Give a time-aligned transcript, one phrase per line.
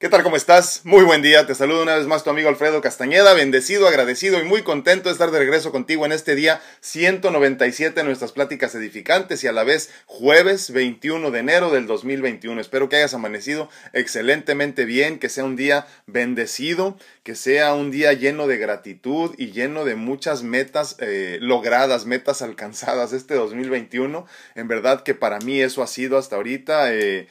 [0.00, 0.22] ¿Qué tal?
[0.22, 0.80] ¿Cómo estás?
[0.84, 1.46] Muy buen día.
[1.46, 5.12] Te saludo una vez más tu amigo Alfredo Castañeda, bendecido, agradecido y muy contento de
[5.12, 9.62] estar de regreso contigo en este día 197 de nuestras pláticas edificantes y a la
[9.62, 12.58] vez jueves 21 de enero del 2021.
[12.62, 18.14] Espero que hayas amanecido excelentemente bien, que sea un día bendecido, que sea un día
[18.14, 24.26] lleno de gratitud y lleno de muchas metas eh, logradas, metas alcanzadas este 2021.
[24.54, 26.94] En verdad que para mí eso ha sido hasta ahorita.
[26.94, 27.28] Eh,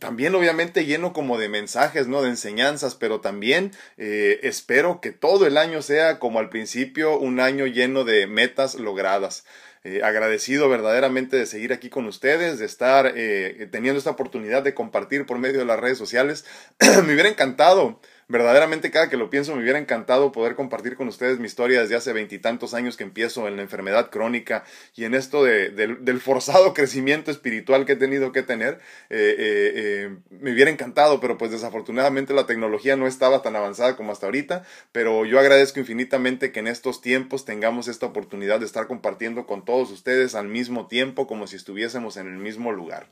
[0.00, 2.22] también obviamente lleno como de mensajes, ¿no?
[2.22, 7.38] De enseñanzas, pero también eh, espero que todo el año sea como al principio un
[7.38, 9.44] año lleno de metas logradas.
[9.82, 14.74] Eh, agradecido verdaderamente de seguir aquí con ustedes, de estar eh, teniendo esta oportunidad de
[14.74, 16.44] compartir por medio de las redes sociales.
[17.06, 21.40] Me hubiera encantado verdaderamente cada que lo pienso me hubiera encantado poder compartir con ustedes
[21.40, 24.62] mi historia desde hace veintitantos años que empiezo en la enfermedad crónica
[24.94, 28.74] y en esto de, del forzado crecimiento espiritual que he tenido que tener.
[29.10, 33.96] Eh, eh, eh, me hubiera encantado, pero pues desafortunadamente la tecnología no estaba tan avanzada
[33.96, 34.62] como hasta ahorita,
[34.92, 39.64] pero yo agradezco infinitamente que en estos tiempos tengamos esta oportunidad de estar compartiendo con
[39.64, 43.08] todos ustedes al mismo tiempo como si estuviésemos en el mismo lugar.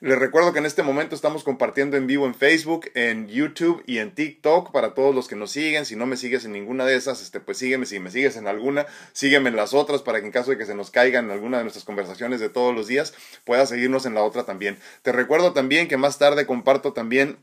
[0.00, 3.98] Les recuerdo que en este momento estamos compartiendo en vivo en Facebook, en YouTube y
[3.98, 5.84] en TikTok para todos los que nos siguen.
[5.84, 7.86] Si no me sigues en ninguna de esas, este, pues sígueme.
[7.86, 10.66] Si me sigues en alguna, sígueme en las otras para que en caso de que
[10.66, 14.14] se nos caiga en alguna de nuestras conversaciones de todos los días, puedas seguirnos en
[14.14, 14.78] la otra también.
[15.02, 17.38] Te recuerdo también que más tarde comparto también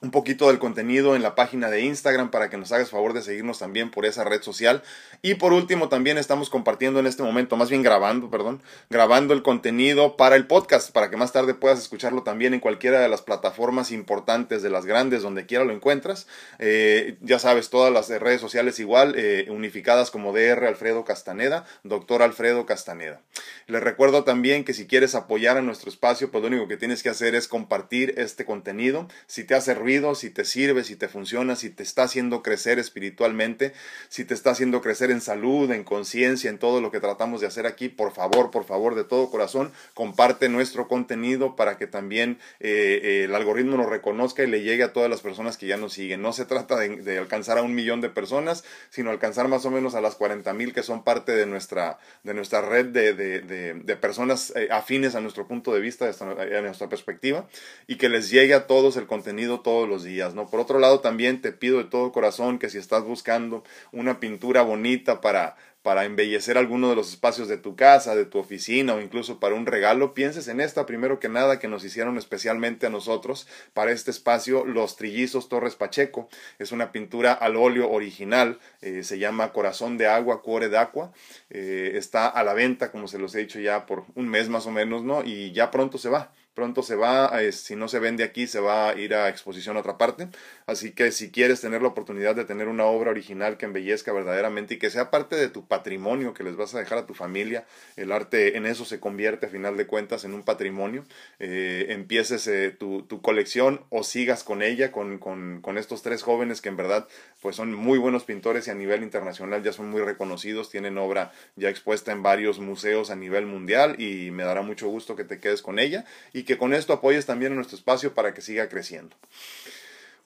[0.00, 3.22] un poquito del contenido en la página de Instagram para que nos hagas favor de
[3.22, 4.82] seguirnos también por esa red social.
[5.22, 9.42] Y por último, también estamos compartiendo en este momento, más bien grabando, perdón, grabando el
[9.42, 13.22] contenido para el podcast, para que más tarde puedas escucharlo también en cualquiera de las
[13.22, 16.28] plataformas importantes de las grandes, donde quiera lo encuentras.
[16.60, 22.22] Eh, ya sabes, todas las redes sociales igual, eh, unificadas como DR Alfredo Castaneda, doctor
[22.22, 23.20] Alfredo Castaneda.
[23.66, 27.02] Les recuerdo también que si quieres apoyar a nuestro espacio, pues lo único que tienes
[27.02, 29.08] que hacer es compartir este contenido.
[29.26, 29.74] Si te hace
[30.14, 33.72] si te sirve, si te funciona, si te está haciendo crecer espiritualmente,
[34.10, 37.46] si te está haciendo crecer en salud, en conciencia, en todo lo que tratamos de
[37.46, 42.38] hacer aquí, por favor, por favor, de todo corazón, comparte nuestro contenido para que también
[42.60, 45.78] eh, eh, el algoritmo nos reconozca y le llegue a todas las personas que ya
[45.78, 46.20] nos siguen.
[46.20, 49.94] No se trata de, alcanzar a un millón de personas, sino alcanzar más o menos
[49.94, 54.52] a las 40 mil que son parte de nuestra, de nuestra red de, de, personas
[54.54, 57.48] eh, afines a nuestro punto de vista, a nuestra perspectiva,
[57.86, 60.48] y que les llegue a todos el contenido, todo los días, ¿no?
[60.48, 63.62] Por otro lado, también te pido de todo corazón que si estás buscando
[63.92, 68.38] una pintura bonita para, para embellecer alguno de los espacios de tu casa, de tu
[68.38, 72.18] oficina o incluso para un regalo, pienses en esta primero que nada que nos hicieron
[72.18, 76.28] especialmente a nosotros para este espacio, Los Trillizos Torres Pacheco.
[76.58, 81.12] Es una pintura al óleo original, eh, se llama Corazón de Agua, Cuore de Agua.
[81.50, 84.66] Eh, está a la venta, como se los he dicho ya por un mes más
[84.66, 85.22] o menos, ¿no?
[85.24, 88.58] Y ya pronto se va pronto se va, eh, si no se vende aquí, se
[88.58, 90.26] va a ir a exposición a otra parte.
[90.66, 94.74] Así que si quieres tener la oportunidad de tener una obra original que embellezca verdaderamente
[94.74, 97.64] y que sea parte de tu patrimonio que les vas a dejar a tu familia,
[97.94, 101.04] el arte en eso se convierte a final de cuentas en un patrimonio,
[101.38, 106.24] eh, empieces eh, tu, tu, colección o sigas con ella, con, con, con estos tres
[106.24, 107.06] jóvenes que en verdad
[107.40, 111.30] pues son muy buenos pintores y a nivel internacional ya son muy reconocidos, tienen obra
[111.54, 115.38] ya expuesta en varios museos a nivel mundial y me dará mucho gusto que te
[115.38, 118.70] quedes con ella y que con esto apoyes también a nuestro espacio para que siga
[118.70, 119.14] creciendo.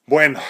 [0.06, 0.40] Bueno,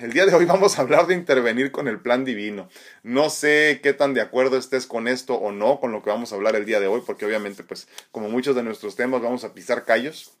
[0.00, 2.68] el día de hoy vamos a hablar de intervenir con el plan divino.
[3.02, 6.30] No sé qué tan de acuerdo estés con esto o no, con lo que vamos
[6.30, 9.44] a hablar el día de hoy, porque obviamente, pues, como muchos de nuestros temas, vamos
[9.44, 10.32] a pisar callos.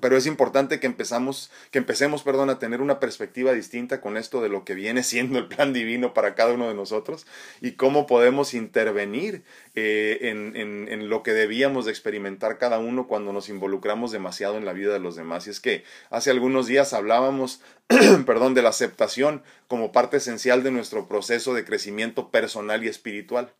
[0.00, 4.42] Pero es importante que, empezamos, que empecemos perdón, a tener una perspectiva distinta con esto
[4.42, 7.26] de lo que viene siendo el plan divino para cada uno de nosotros
[7.60, 9.44] y cómo podemos intervenir
[9.76, 14.56] eh, en, en, en, lo que debíamos de experimentar cada uno cuando nos involucramos demasiado
[14.56, 15.46] en la vida de los demás.
[15.46, 17.60] Y es que hace algunos días hablábamos
[18.26, 23.52] perdón, de la aceptación como parte esencial de nuestro proceso de crecimiento personal y espiritual.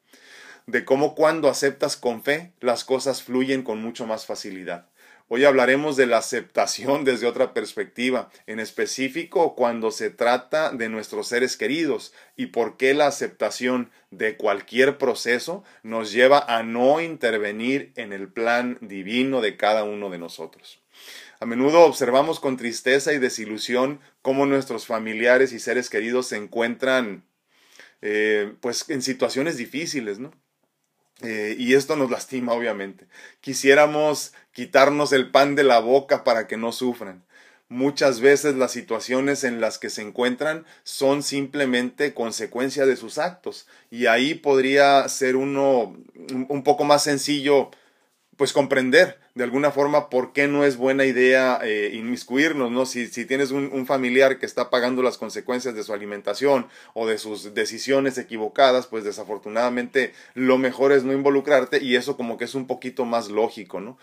[0.66, 4.88] De cómo cuando aceptas con fe, las cosas fluyen con mucho más facilidad
[5.26, 11.28] Hoy hablaremos de la aceptación desde otra perspectiva, en específico cuando se trata de nuestros
[11.28, 17.94] seres queridos y por qué la aceptación de cualquier proceso nos lleva a no intervenir
[17.96, 20.82] en el plan divino de cada uno de nosotros.
[21.40, 27.24] A menudo observamos con tristeza y desilusión cómo nuestros familiares y seres queridos se encuentran
[28.02, 30.32] eh, pues en situaciones difíciles, ¿no?
[31.22, 33.06] Eh, y esto nos lastima, obviamente.
[33.40, 37.24] Quisiéramos quitarnos el pan de la boca para que no sufran.
[37.68, 43.66] Muchas veces las situaciones en las que se encuentran son simplemente consecuencia de sus actos.
[43.90, 45.96] Y ahí podría ser uno
[46.48, 47.70] un poco más sencillo,
[48.36, 52.86] pues comprender de alguna forma por qué no es buena idea eh, inmiscuirnos, ¿no?
[52.86, 57.18] Si, si tienes un, familiar que está pagando las consecuencias de su alimentación o de
[57.18, 62.54] sus decisiones equivocadas, pues desafortunadamente lo mejor es no involucrarte y eso como que es
[62.54, 63.98] un poquito más lógico, ¿no?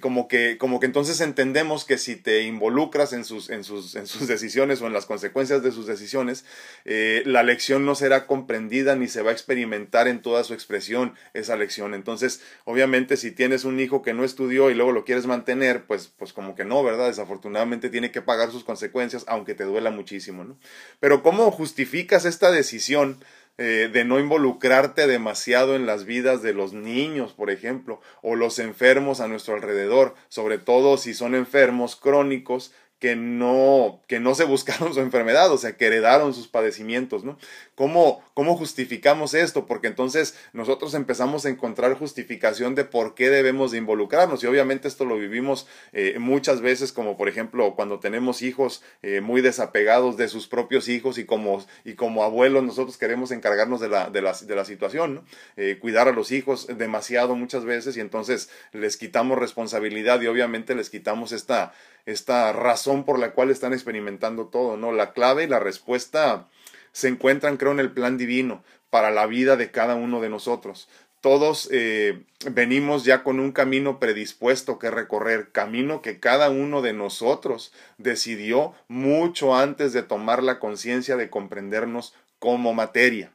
[0.00, 4.06] como que, como que entonces entendemos que si te involucras en sus, en sus, en
[4.06, 6.44] sus decisiones o en las consecuencias de sus decisiones,
[6.84, 11.14] eh, la lección no será comprendida ni se va a experimentar en toda su expresión
[11.34, 11.94] esa lección.
[11.94, 16.12] Entonces, obviamente, si tienes un hijo que no estudió y luego lo quieres mantener, pues,
[16.18, 17.06] pues como que no, ¿verdad?
[17.06, 20.58] Desafortunadamente tiene que pagar sus consecuencias, aunque te duela muchísimo, ¿no?
[20.98, 23.18] Pero ¿cómo justificas esta decisión?
[23.56, 28.58] Eh, de no involucrarte demasiado en las vidas de los niños, por ejemplo, o los
[28.58, 32.72] enfermos a nuestro alrededor, sobre todo si son enfermos crónicos
[33.04, 37.36] que no, que no se buscaron su enfermedad, o sea, que heredaron sus padecimientos, ¿no?
[37.74, 39.66] ¿Cómo, ¿Cómo justificamos esto?
[39.66, 44.88] Porque entonces nosotros empezamos a encontrar justificación de por qué debemos de involucrarnos y obviamente
[44.88, 50.16] esto lo vivimos eh, muchas veces como por ejemplo cuando tenemos hijos eh, muy desapegados
[50.16, 54.22] de sus propios hijos y como, y como abuelos nosotros queremos encargarnos de la, de
[54.22, 55.24] la, de la situación, ¿no?
[55.58, 60.74] Eh, cuidar a los hijos demasiado muchas veces y entonces les quitamos responsabilidad y obviamente
[60.74, 61.74] les quitamos esta
[62.06, 64.92] esta razón por la cual están experimentando todo, ¿no?
[64.92, 66.48] La clave y la respuesta
[66.92, 70.88] se encuentran, creo, en el plan divino para la vida de cada uno de nosotros.
[71.20, 76.92] Todos eh, venimos ya con un camino predispuesto que recorrer, camino que cada uno de
[76.92, 83.32] nosotros decidió mucho antes de tomar la conciencia de comprendernos como materia.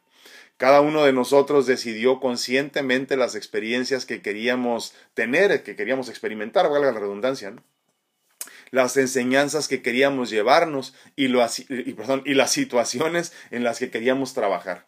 [0.58, 6.92] Cada uno de nosotros decidió conscientemente las experiencias que queríamos tener, que queríamos experimentar, valga
[6.92, 7.64] la redundancia, ¿no?
[8.72, 14.86] Las enseñanzas que queríamos llevarnos y, y, las situaciones en las que queríamos trabajar.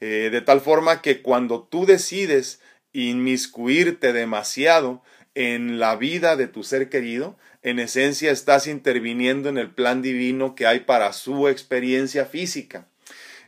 [0.00, 2.60] Eh, de tal forma que cuando tú decides
[2.92, 5.02] inmiscuirte demasiado
[5.34, 10.54] en la vida de tu ser querido, en esencia estás interviniendo en el plan divino
[10.54, 12.86] que hay para su experiencia física.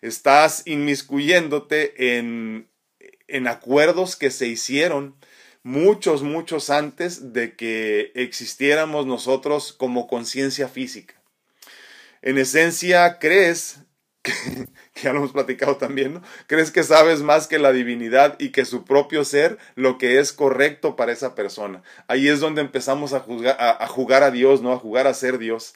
[0.02, 2.68] Estás inmiscuyéndote en,
[3.28, 5.14] en acuerdos que se hicieron
[5.66, 11.14] muchos, muchos antes de que existiéramos nosotros como conciencia física.
[12.22, 13.80] En esencia, crees,
[14.22, 14.32] que,
[15.02, 16.22] ya lo hemos platicado también, ¿no?
[16.46, 20.32] Crees que sabes más que la divinidad y que su propio ser lo que es
[20.32, 21.82] correcto para esa persona.
[22.06, 23.24] Ahí es donde empezamos a,
[23.58, 24.72] a jugar a Dios, ¿no?
[24.72, 25.74] A jugar a ser Dios.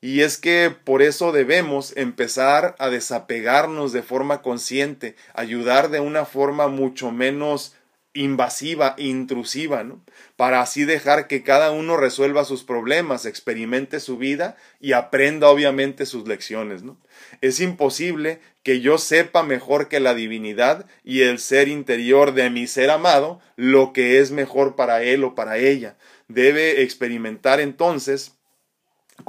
[0.00, 6.24] Y es que por eso debemos empezar a desapegarnos de forma consciente, ayudar de una
[6.24, 7.76] forma mucho menos
[8.18, 10.00] invasiva, intrusiva, ¿no?
[10.36, 16.04] Para así dejar que cada uno resuelva sus problemas, experimente su vida y aprenda obviamente
[16.04, 16.98] sus lecciones, ¿no?
[17.42, 22.66] Es imposible que yo sepa mejor que la divinidad y el ser interior de mi
[22.66, 25.96] ser amado lo que es mejor para él o para ella.
[26.26, 28.32] Debe experimentar entonces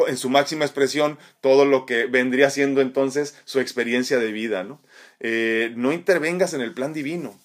[0.07, 4.81] en su máxima expresión todo lo que vendría siendo entonces su experiencia de vida, ¿no?
[5.19, 7.39] Eh, no intervengas en el plan divino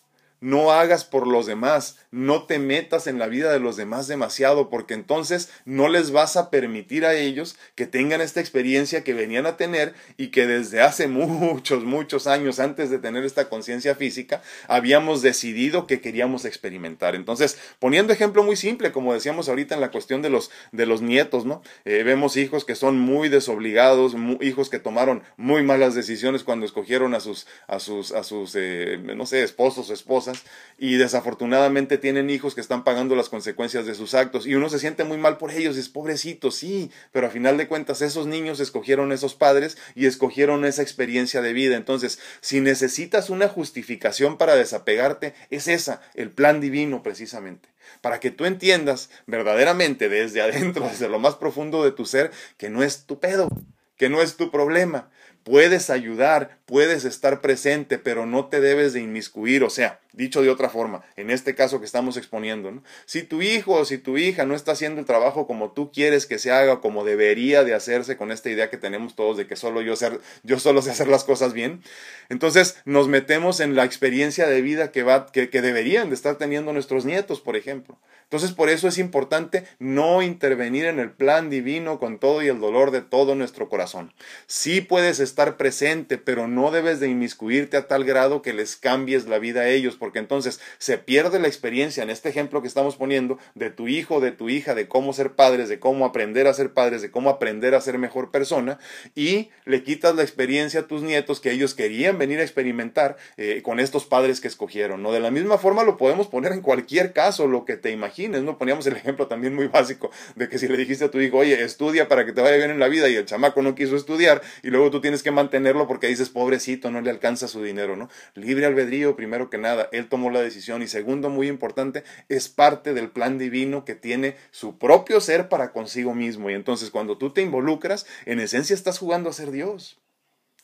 [0.44, 4.69] no hagas por los demás, no te metas en la vida de los demás demasiado,
[4.69, 9.46] porque entonces no les vas a permitir a ellos que tengan esta experiencia que venían
[9.46, 14.43] a tener y que desde hace muchos, muchos años antes de tener esta conciencia física,
[14.69, 17.14] habíamos decidido que queríamos experimentar.
[17.14, 21.01] Entonces, poniendo ejemplo muy simple, como decíamos ahorita en la cuestión de los, de los
[21.01, 21.63] nietos, ¿no?
[21.86, 27.15] Eh, vemos hijos que son muy desobligados, hijos que tomaron muy malas decisiones cuando escogieron
[27.15, 30.33] a sus, a sus, a sus, eh, no sé, esposos o esposas
[30.79, 34.46] y desafortunadamente tienen hijos que están pagando las consecuencias de sus actos.
[34.46, 37.69] Y uno se siente muy mal por ellos, es pobrecito, sí, pero a final de
[37.69, 41.76] cuentas esos niños escogieron esos padres y escogieron esa experiencia de vida.
[41.76, 47.69] Entonces, si necesitas una justificación para desapegarte, es esa, el plan divino precisamente.
[48.00, 52.70] Para que tú entiendas verdaderamente desde adentro, desde lo más profundo de tu ser, que
[52.70, 53.48] no es tu pedo,
[53.96, 55.10] que no es tu problema,
[55.44, 59.65] Puedes ayudar, puedes estar presente, pero no te debes de inmiscuir.
[59.65, 63.73] O sea, dicho de otra forma, en este caso que estamos exponiendo, si tu hijo
[63.73, 66.81] o si tu hija no está haciendo el trabajo como tú quieres que se haga,
[66.81, 69.94] como debería de hacerse con esta idea que tenemos todos de que solo yo,
[70.43, 71.83] yo solo sé hacer las cosas bien,
[72.29, 76.73] entonces nos metemos en la experiencia de vida que, va, que, deberían de estar teniendo
[76.73, 77.99] nuestros nietos, por ejemplo.
[78.23, 82.61] Entonces por eso es importante no intervenir en el plan divino con todo y el
[82.61, 84.13] dolor de todo nuestro corazón.
[84.47, 89.27] Sí puedes estar presente, pero no debes de inmiscuirte a tal grado que les cambies
[89.27, 92.97] la vida a ellos, porque entonces se pierde la experiencia en este ejemplo que estamos
[92.97, 96.55] poniendo de tu hijo, de tu hija, de cómo ser padres, de cómo aprender a
[96.55, 98.79] ser padres, de cómo aprender a ser mejor persona,
[99.15, 103.63] y le quitas la experiencia a tus nietos que ellos querían venir a experimentar eh,
[103.63, 105.13] con estos padres que escogieron, ¿no?
[105.13, 108.59] De la misma forma lo podemos poner en cualquier caso, lo que te imagines, ¿no?
[108.59, 111.63] Poníamos el ejemplo también muy básico de que si le dijiste a tu hijo, oye,
[111.63, 114.43] estudia para que te vaya bien en la vida y el chamaco no quiso estudiar
[114.63, 118.10] y luego tú tienes que mantenerlo porque dices, pobrecito, no le alcanza su dinero, ¿no?
[118.34, 122.93] Libre albedrío, primero que nada, él tomó la decisión y segundo, muy importante, es parte
[122.93, 127.32] del plan divino que tiene su propio ser para consigo mismo y entonces cuando tú
[127.32, 130.03] te involucras, en esencia estás jugando a ser Dios.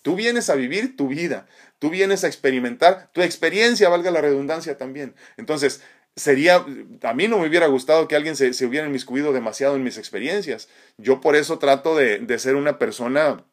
[0.02, 1.46] Tú vienes a vivir tu vida,
[1.78, 5.14] tú vienes a experimentar tu experiencia, valga la redundancia también.
[5.38, 5.80] Entonces,
[6.14, 6.66] sería,
[7.02, 10.68] a mí no me hubiera gustado que alguien se, hubiera inmiscuido demasiado en mis experiencias.
[10.98, 13.46] Yo por eso trato de, de ser una persona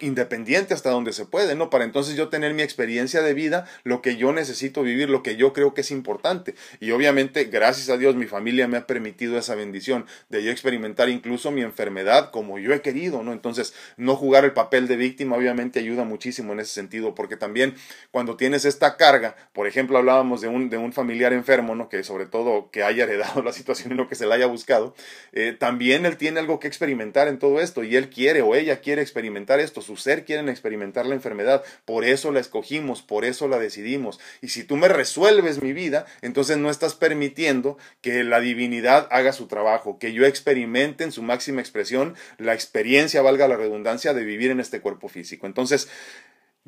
[0.00, 1.70] independiente hasta donde se puede, ¿no?
[1.70, 5.36] Para entonces yo tener mi experiencia de vida, lo que yo necesito vivir, lo que
[5.36, 6.54] yo creo que es importante.
[6.80, 11.08] Y obviamente, gracias a Dios, mi familia me ha permitido esa bendición de yo experimentar
[11.08, 13.32] incluso mi enfermedad como yo he querido, ¿no?
[13.32, 17.74] Entonces, no jugar el papel de víctima obviamente ayuda muchísimo en ese sentido, porque también
[18.10, 21.88] cuando tienes esta carga, por ejemplo, hablábamos de un, de un familiar enfermo, ¿no?
[21.88, 24.94] Que sobre todo que haya heredado la situación y no que se la haya buscado,
[25.32, 28.80] eh, también él tiene algo que experimentar en todo esto y él quiere o ella
[28.80, 33.48] quiere experimentar esto su ser quieren experimentar la enfermedad, por eso la escogimos, por eso
[33.48, 34.20] la decidimos.
[34.42, 39.32] Y si tú me resuelves mi vida, entonces no estás permitiendo que la divinidad haga
[39.32, 44.24] su trabajo, que yo experimente en su máxima expresión la experiencia, valga la redundancia, de
[44.24, 45.46] vivir en este cuerpo físico.
[45.46, 45.88] Entonces,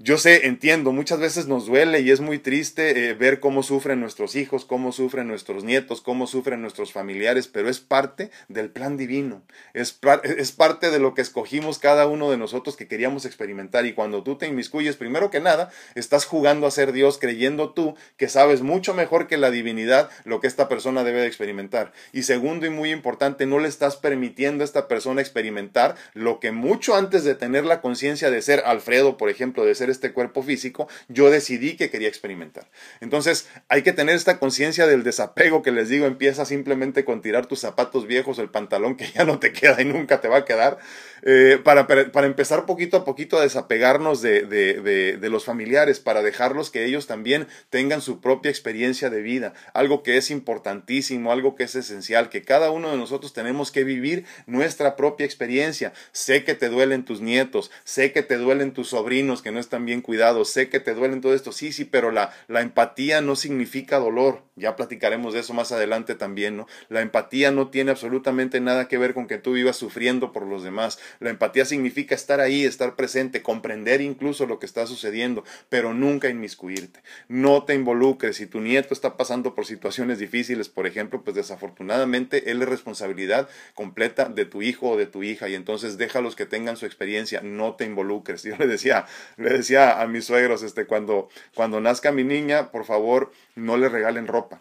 [0.03, 4.01] yo sé, entiendo, muchas veces nos duele y es muy triste eh, ver cómo sufren
[4.01, 8.97] nuestros hijos, cómo sufren nuestros nietos, cómo sufren nuestros familiares, pero es parte del plan
[8.97, 9.43] divino,
[9.75, 9.99] es,
[10.39, 14.23] es parte de lo que escogimos cada uno de nosotros que queríamos experimentar y cuando
[14.23, 18.63] tú te inmiscuyes, primero que nada, estás jugando a ser Dios creyendo tú que sabes
[18.63, 21.93] mucho mejor que la divinidad lo que esta persona debe de experimentar.
[22.15, 26.53] Y segundo y muy importante, no le estás permitiendo a esta persona experimentar lo que
[26.53, 30.43] mucho antes de tener la conciencia de ser Alfredo, por ejemplo, de ser este cuerpo
[30.43, 32.69] físico, yo decidí que quería experimentar.
[33.01, 37.47] Entonces hay que tener esta conciencia del desapego que les digo, empieza simplemente con tirar
[37.47, 40.45] tus zapatos viejos, el pantalón que ya no te queda y nunca te va a
[40.45, 40.79] quedar,
[41.23, 46.23] eh, para, para, empezar poquito a poquito a desapegarnos de, de, de, los familiares, para
[46.23, 51.55] dejarlos que ellos también tengan su propia experiencia de vida, algo que es importantísimo, algo
[51.55, 55.93] que es esencial, que cada uno de nosotros tenemos que vivir nuestra propia experiencia.
[56.13, 59.87] Sé que te duelen tus nietos, sé que te duelen tus sobrinos que no están
[59.87, 63.37] bien cuidados, sé que te duelen todo esto, sí, sí, pero la, la empatía no
[63.37, 66.67] significa dolor, ya platicaremos de eso más adelante también, ¿no?
[66.89, 70.63] La empatía no tiene absolutamente nada que ver con que tú vivas sufriendo por los
[70.63, 70.99] demás.
[71.19, 76.29] La empatía significa estar ahí, estar presente, comprender incluso lo que está sucediendo, pero nunca
[76.29, 77.03] inmiscuirte.
[77.29, 78.37] No te involucres.
[78.37, 83.49] Si tu nieto está pasando por situaciones difíciles, por ejemplo, pues desafortunadamente él es responsabilidad
[83.75, 87.41] completa de tu hijo o de tu hija y entonces déjalos que tengan su experiencia,
[87.43, 88.43] no te involucres.
[88.51, 92.85] Yo le decía, le decía a mis suegros, este, cuando, cuando nazca mi niña, por
[92.85, 94.61] favor, no le regalen ropa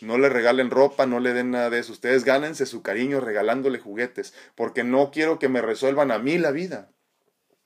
[0.00, 1.92] no le regalen ropa, no le den nada de eso.
[1.92, 6.50] Ustedes gánense su cariño regalándole juguetes, porque no quiero que me resuelvan a mí la
[6.50, 6.90] vida.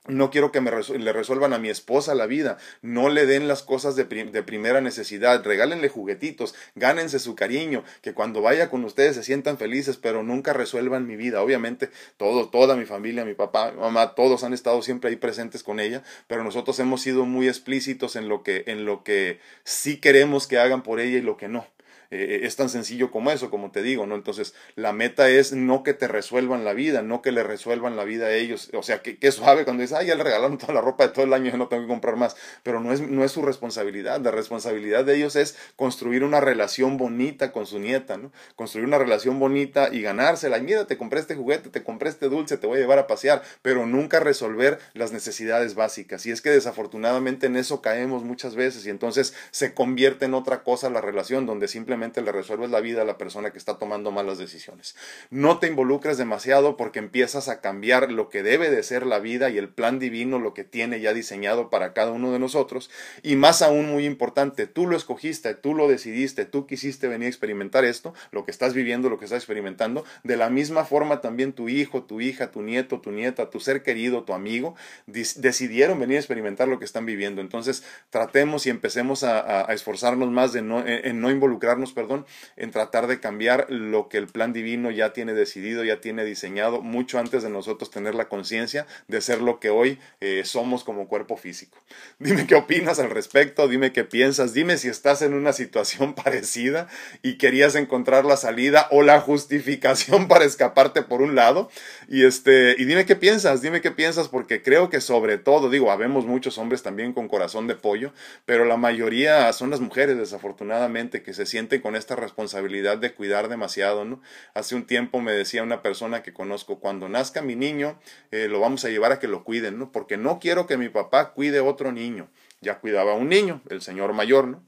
[0.08, 2.56] No quiero que me le resuelvan a mi esposa la vida.
[2.80, 5.44] No le den las cosas de, primera necesidad.
[5.44, 6.54] Regálenle juguetitos.
[6.76, 7.84] Gánense su cariño.
[8.00, 11.42] Que cuando vaya con ustedes se sientan felices, pero nunca resuelvan mi vida.
[11.42, 15.62] Obviamente, todo, toda mi familia, mi papá, mi mamá, todos han estado siempre ahí presentes
[15.62, 16.02] con ella.
[16.26, 20.58] Pero nosotros hemos sido muy explícitos en lo que, en lo que sí queremos que
[20.58, 21.66] hagan por ella y lo que no.
[22.10, 24.14] Eh, es tan sencillo como eso, como te digo, ¿no?
[24.14, 28.04] Entonces, la meta es no que te resuelvan la vida, no que le resuelvan la
[28.04, 28.70] vida a ellos.
[28.72, 31.26] O sea, que, suave cuando dices, ay, ya le regalaron toda la ropa de todo
[31.26, 32.36] el año, yo no tengo que comprar más.
[32.62, 34.20] Pero no es, no es su responsabilidad.
[34.22, 38.32] La responsabilidad de ellos es construir una relación bonita con su nieta, ¿no?
[38.56, 40.56] Construir una relación bonita y ganársela.
[40.56, 43.06] Y mira, te compré este juguete, te compré este dulce, te voy a llevar a
[43.06, 46.24] pasear, pero nunca resolver las necesidades básicas.
[46.24, 50.62] Y es que desafortunadamente en eso caemos muchas veces y entonces se convierte en otra
[50.62, 54.10] cosa la relación donde simplemente le resuelves la vida a la persona que está tomando
[54.10, 54.96] malas decisiones.
[55.30, 59.50] No te involucres demasiado porque empiezas a cambiar lo que debe de ser la vida
[59.50, 62.90] y el plan divino, lo que tiene ya diseñado para cada uno de nosotros.
[63.22, 67.30] Y más aún muy importante, tú lo escogiste, tú lo decidiste, tú quisiste venir a
[67.30, 70.04] experimentar esto, lo que estás viviendo, lo que estás experimentando.
[70.22, 73.82] De la misma forma también tu hijo, tu hija, tu nieto, tu nieta, tu ser
[73.82, 74.76] querido, tu amigo,
[75.06, 77.40] decidieron venir a experimentar lo que están viviendo.
[77.40, 82.26] Entonces tratemos y empecemos a, esforzarnos más de no, en no involucrarnos perdón,
[82.56, 86.80] en tratar de cambiar lo que el plan divino ya tiene decidido, ya tiene diseñado,
[86.82, 91.08] mucho antes de nosotros tener la conciencia de ser lo que hoy eh, somos como
[91.08, 91.78] cuerpo físico.
[92.18, 96.88] Dime qué opinas al respecto, dime qué piensas, dime si estás en una situación parecida
[97.22, 101.70] y querías encontrar la salida o la justificación para escaparte por un lado.
[102.08, 105.90] Y este, y dime qué piensas, dime qué piensas, porque creo que sobre todo, digo,
[105.90, 108.12] habemos muchos hombres también con corazón de pollo,
[108.44, 113.48] pero la mayoría son las mujeres, desafortunadamente, que se sienten con esta responsabilidad de cuidar
[113.48, 114.20] demasiado, ¿no?
[114.54, 117.98] Hace un tiempo me decía una persona que conozco, cuando nazca mi niño,
[118.30, 119.92] eh, lo vamos a llevar a que lo cuiden, ¿no?
[119.92, 122.28] Porque no quiero que mi papá cuide otro niño.
[122.60, 124.64] Ya cuidaba a un niño, el señor mayor, ¿no?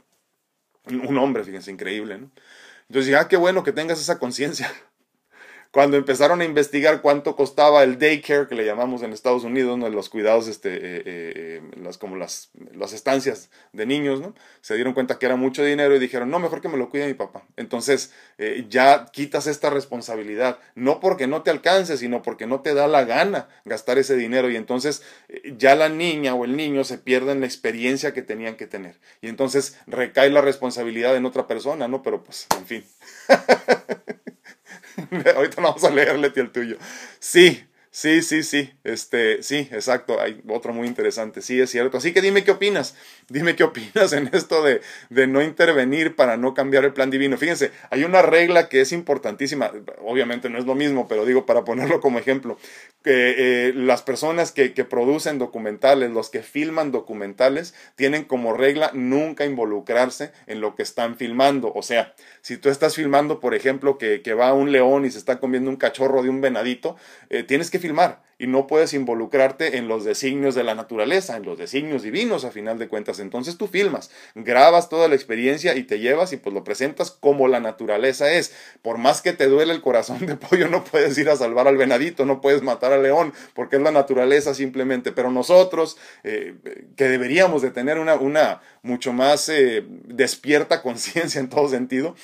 [0.87, 2.31] Un hombre, fíjense, increíble, ¿no?
[2.89, 4.73] Entonces, ah, qué bueno que tengas esa conciencia.
[5.73, 10.09] Cuando empezaron a investigar cuánto costaba el daycare, que le llamamos en Estados Unidos, los
[10.09, 14.35] cuidados, este, eh, eh, eh, las, como las, las estancias de niños, ¿no?
[14.63, 17.07] se dieron cuenta que era mucho dinero y dijeron, no, mejor que me lo cuide
[17.07, 17.45] mi papá.
[17.57, 18.13] Entonces
[18.69, 23.05] ya quitas esta responsabilidad, no porque no te alcance, sino porque no te da la
[23.05, 25.03] gana gastar ese dinero y entonces
[25.57, 28.99] ya la niña o el niño se pierden la experiencia que tenían que tener.
[29.21, 32.03] Y entonces recae la responsabilidad en otra persona, ¿no?
[32.03, 32.85] Pero pues, en fin.
[35.37, 36.77] Ahorita vamos a leerle el tuyo.
[37.19, 41.97] Sí, Sí, sí, sí, este, sí, exacto, hay otro muy interesante, sí, es cierto.
[41.99, 42.95] Así que dime qué opinas,
[43.29, 47.37] dime qué opinas en esto de, de no intervenir para no cambiar el plan divino.
[47.37, 49.73] Fíjense, hay una regla que es importantísima,
[50.05, 52.59] obviamente no es lo mismo, pero digo para ponerlo como ejemplo,
[53.03, 58.93] que eh, las personas que, que producen documentales, los que filman documentales, tienen como regla
[58.95, 61.73] nunca involucrarse en lo que están filmando.
[61.75, 65.19] O sea, si tú estás filmando, por ejemplo, que, que va un león y se
[65.19, 66.97] está comiendo un cachorro de un venadito,
[67.31, 71.45] eh, tienes que filmar y no puedes involucrarte en los designios de la naturaleza, en
[71.45, 73.21] los designios divinos a final de cuentas.
[73.21, 77.49] Entonces tú filmas, grabas toda la experiencia y te llevas y pues lo presentas como
[77.49, 78.55] la naturaleza es.
[78.81, 81.77] Por más que te duele el corazón de pollo, no puedes ir a salvar al
[81.77, 85.13] venadito, no puedes matar al león, porque es la naturaleza simplemente.
[85.13, 86.55] Pero nosotros, eh,
[86.97, 92.15] que deberíamos de tener una, una mucho más eh, despierta conciencia en todo sentido,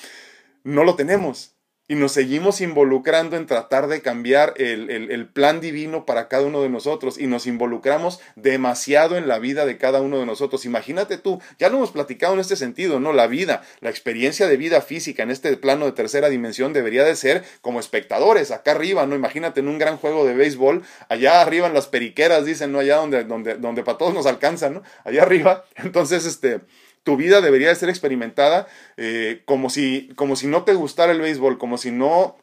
[0.63, 1.56] no lo tenemos
[1.87, 6.61] y nos seguimos involucrando en tratar de cambiar el, el, plan divino para cada uno
[6.61, 10.65] de nosotros y nos involucramos demasiado en la vida de cada uno de nosotros.
[10.65, 13.13] Imagínate tú, ya lo hemos platicado en este sentido, ¿no?
[13.13, 17.15] La vida, la experiencia de vida física en este plano de tercera dimensión debería de
[17.15, 19.15] ser como espectadores, acá arriba, ¿no?
[19.15, 22.79] Imagínate en un gran juego de béisbol, allá arriba en las periqueras, dicen, ¿no?
[22.79, 24.83] Allá donde, donde, donde para todos nos alcanza, ¿no?
[25.05, 25.63] Allá arriba.
[25.75, 26.61] Entonces, este
[27.07, 28.67] tu vida debería de ser experimentada
[28.97, 32.35] eh, como, si, como si no te gustara el béisbol, como si no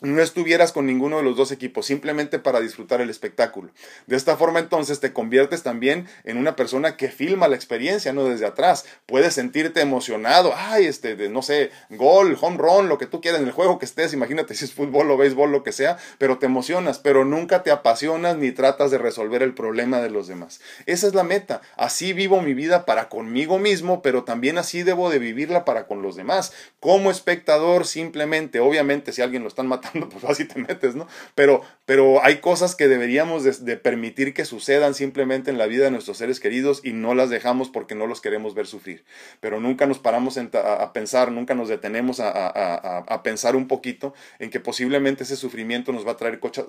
[0.00, 3.72] no estuvieras con ninguno de los dos equipos, simplemente para disfrutar el espectáculo.
[4.06, 8.24] De esta forma entonces te conviertes también en una persona que filma la experiencia, no
[8.24, 8.84] desde atrás.
[9.06, 13.40] Puedes sentirte emocionado, ay, este, de, no sé, gol, home run, lo que tú quieras
[13.40, 16.38] en el juego que estés, imagínate si es fútbol o béisbol, lo que sea, pero
[16.38, 20.60] te emocionas, pero nunca te apasionas ni tratas de resolver el problema de los demás.
[20.86, 21.60] Esa es la meta.
[21.76, 26.02] Así vivo mi vida para conmigo mismo, pero también así debo de vivirla para con
[26.02, 26.52] los demás.
[26.78, 31.06] Como espectador, simplemente, obviamente, si alguien lo están matando, pues así te metes, ¿no?
[31.34, 35.90] Pero, pero hay cosas que deberíamos de, permitir que sucedan simplemente en la vida de
[35.90, 39.04] nuestros seres queridos y no las dejamos porque no los queremos ver sufrir.
[39.40, 44.60] Pero nunca nos paramos a, pensar, nunca nos detenemos a, pensar un poquito en que
[44.60, 46.66] posiblemente ese sufrimiento nos va a traer cochas,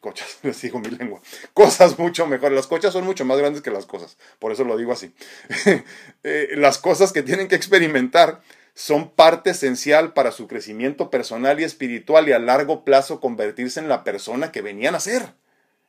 [0.00, 1.20] cochas, les digo mi lengua,
[1.52, 2.54] cosas mucho mejores.
[2.54, 5.12] Las cochas son mucho más grandes que las cosas, por eso lo digo así.
[6.26, 8.40] Eh, las cosas que tienen que experimentar
[8.74, 13.88] son parte esencial para su crecimiento personal y espiritual y a largo plazo convertirse en
[13.88, 15.34] la persona que venían a ser.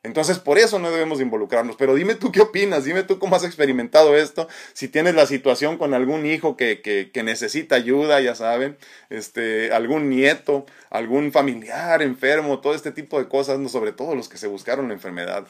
[0.06, 1.74] Entonces, por eso no debemos involucrarnos.
[1.74, 5.78] Pero dime tú qué opinas, dime tú cómo has experimentado esto, si tienes la situación
[5.78, 8.78] con algún hijo que, que, necesita ayuda, ya saben,
[9.10, 14.28] este, algún nieto, algún familiar enfermo, todo este tipo de cosas, no, sobre todo los
[14.28, 15.48] que se buscaron la enfermedad.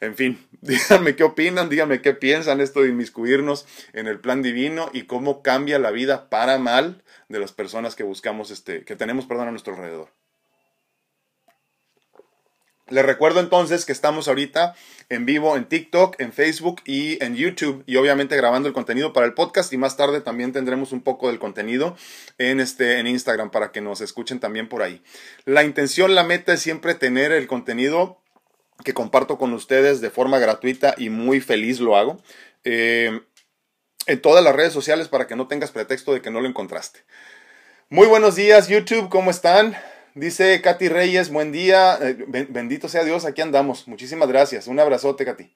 [0.00, 4.90] En fin, díganme qué opinan, díganme qué piensan esto de inmiscuirnos en el plan divino
[4.92, 9.26] y cómo cambia la vida para mal de las personas que buscamos, este, que tenemos,
[9.26, 10.10] perdón, a nuestro alrededor.
[12.88, 14.76] Les recuerdo entonces que estamos ahorita
[15.08, 19.26] en vivo en TikTok, en Facebook y en YouTube y obviamente grabando el contenido para
[19.26, 21.96] el podcast y más tarde también tendremos un poco del contenido
[22.38, 25.02] en este en Instagram para que nos escuchen también por ahí.
[25.46, 28.22] La intención, la meta es siempre tener el contenido
[28.84, 32.20] que comparto con ustedes de forma gratuita y muy feliz lo hago.
[32.64, 33.20] Eh,
[34.06, 37.00] en todas las redes sociales para que no tengas pretexto de que no lo encontraste.
[37.88, 39.76] Muy buenos días YouTube, ¿cómo están?
[40.14, 42.16] Dice Katy Reyes, buen día, eh,
[42.48, 43.86] bendito sea Dios, aquí andamos.
[43.86, 45.52] Muchísimas gracias, un abrazote Katy.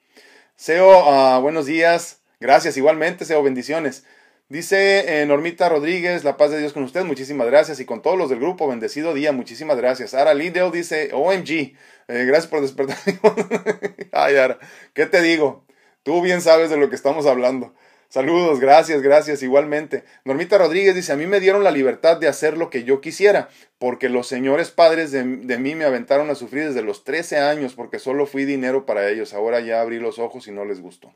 [0.57, 4.05] Seo, ah, buenos días, gracias igualmente, Seo, bendiciones.
[4.51, 7.79] Dice eh, Normita Rodríguez, la paz de Dios con usted, muchísimas gracias.
[7.79, 10.13] Y con todos los del grupo, bendecido día, muchísimas gracias.
[10.13, 11.77] Ara Lidl dice, OMG,
[12.09, 12.97] eh, gracias por despertar.
[14.13, 14.59] Ay, Ara,
[14.93, 15.65] ¿qué te digo?
[16.03, 17.77] Tú bien sabes de lo que estamos hablando.
[18.09, 20.03] Saludos, gracias, gracias, igualmente.
[20.25, 23.51] Normita Rodríguez dice, a mí me dieron la libertad de hacer lo que yo quisiera,
[23.79, 27.75] porque los señores padres de, de, mí me aventaron a sufrir desde los 13 años,
[27.77, 29.33] porque solo fui dinero para ellos.
[29.33, 31.15] Ahora ya abrí los ojos y no les gustó.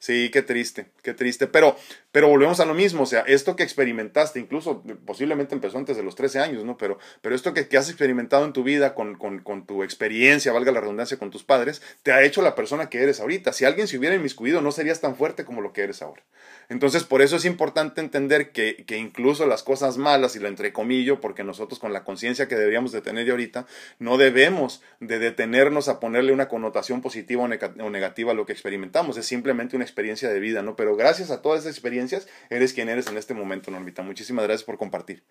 [0.00, 1.48] Sí, qué triste, qué triste.
[1.48, 1.76] Pero,
[2.12, 6.04] pero volvemos a lo mismo, o sea, esto que experimentaste, incluso posiblemente empezó antes de
[6.04, 6.78] los 13 años, ¿no?
[6.78, 10.52] Pero, pero esto que, que has experimentado en tu vida con, con, con, tu experiencia,
[10.52, 13.52] valga la redundancia, con tus padres, te ha hecho la persona que eres ahorita.
[13.52, 16.22] Si alguien se hubiera inmiscuido, no serías tan fuerte como lo que eres ahora.
[16.68, 21.20] Entonces, por eso es importante entender que, que incluso las cosas malas, y lo entrecomillo,
[21.20, 23.66] porque nosotros con la conciencia que deberíamos de tener de ahorita,
[23.98, 29.16] no debemos de detenernos a ponerle una connotación positiva o negativa a lo que experimentamos.
[29.16, 30.76] Es simplemente una experiencia de vida, ¿no?
[30.76, 34.02] Pero gracias a todas esas experiencias, eres quien eres en este momento, Normita.
[34.02, 35.22] Muchísimas gracias por compartir.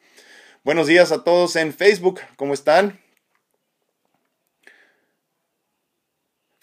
[0.64, 2.20] Buenos días a todos en Facebook.
[2.36, 3.00] ¿Cómo están?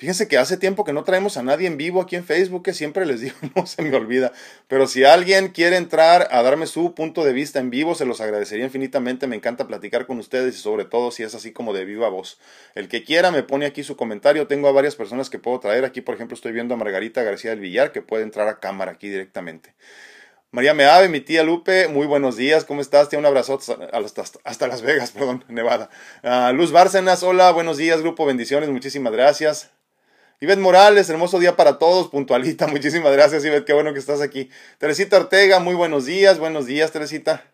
[0.04, 2.74] Fíjense que hace tiempo que no traemos a nadie en vivo aquí en Facebook, que
[2.74, 4.32] siempre les digo, no se me olvida.
[4.68, 8.20] Pero si alguien quiere entrar a darme su punto de vista en vivo, se los
[8.20, 9.26] agradecería infinitamente.
[9.26, 12.38] Me encanta platicar con ustedes y sobre todo si es así como de viva voz.
[12.74, 14.46] El que quiera me pone aquí su comentario.
[14.46, 15.86] Tengo a varias personas que puedo traer.
[15.86, 18.92] Aquí, por ejemplo, estoy viendo a Margarita García del Villar, que puede entrar a cámara
[18.92, 19.74] aquí directamente.
[20.50, 23.08] María Meave, mi tía Lupe, muy buenos días, ¿cómo estás?
[23.08, 23.58] Tía, un abrazo
[24.44, 25.88] hasta, Las Vegas, perdón, Nevada.
[26.22, 29.70] Uh, Luz Bárcenas, hola, buenos días, grupo, bendiciones, muchísimas gracias.
[30.40, 34.50] Ivette Morales, hermoso día para todos, puntualita, muchísimas gracias Ivette, qué bueno que estás aquí.
[34.78, 37.44] Teresita Ortega, muy buenos días, buenos días Teresita.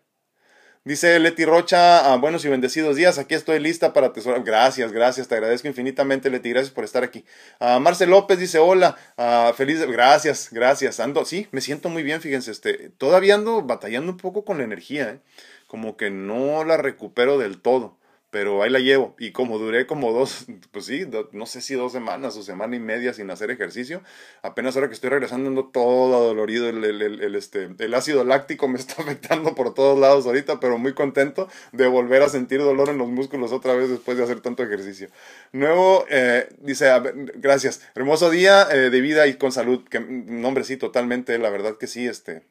[0.83, 4.43] Dice Leti Rocha, ah, buenos y bendecidos días, aquí estoy lista para atesorar.
[4.43, 7.23] Gracias, gracias, te agradezco infinitamente Leti, gracias por estar aquí.
[7.59, 12.19] Uh, Marcel López dice, hola, uh, feliz, gracias, gracias, ando, sí, me siento muy bien,
[12.19, 15.19] fíjense, este, todavía ando batallando un poco con la energía, ¿eh?
[15.67, 18.00] como que no la recupero del todo
[18.31, 19.13] pero ahí la llevo.
[19.19, 22.79] Y como duré como dos, pues sí, no sé si dos semanas o semana y
[22.79, 24.01] media sin hacer ejercicio,
[24.41, 28.79] apenas ahora que estoy regresando ando todo dolorido, el, el, este, el ácido láctico me
[28.79, 32.97] está afectando por todos lados ahorita, pero muy contento de volver a sentir dolor en
[32.97, 35.09] los músculos otra vez después de hacer tanto ejercicio.
[35.51, 36.89] Nuevo, eh, dice,
[37.35, 41.77] gracias, hermoso día eh, de vida y con salud, que nombre sí, totalmente, la verdad
[41.77, 42.43] que sí, este,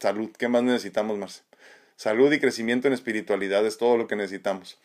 [0.00, 1.49] salud, ¿qué más necesitamos, Marce?
[2.00, 4.78] Salud y crecimiento en espiritualidad es todo lo que necesitamos.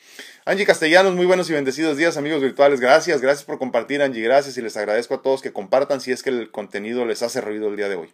[0.43, 2.81] Angie Castellanos, muy buenos y bendecidos días, amigos virtuales.
[2.81, 4.21] Gracias, gracias por compartir, Angie.
[4.21, 7.39] Gracias y les agradezco a todos que compartan si es que el contenido les hace
[7.39, 8.13] ruido el día de hoy.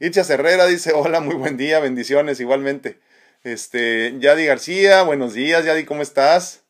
[0.00, 2.98] Itcha Herrera dice: Hola, muy buen día, bendiciones igualmente.
[3.44, 6.64] Este, Yadi García, buenos días, Yadi, ¿cómo estás?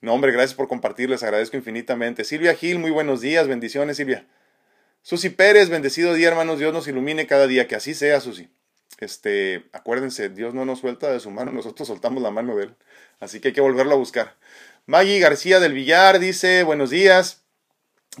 [0.00, 2.24] No, hombre, gracias por compartir, les agradezco infinitamente.
[2.24, 4.26] Silvia Gil, muy buenos días, bendiciones, Silvia.
[5.02, 8.48] Susi Pérez, bendecido día, hermanos, Dios nos ilumine cada día, que así sea, Susi
[8.98, 12.76] este, acuérdense, Dios no nos suelta de su mano, nosotros soltamos la mano de Él.
[13.20, 14.36] Así que hay que volverlo a buscar.
[14.86, 17.42] Maggie García del Villar dice, buenos días.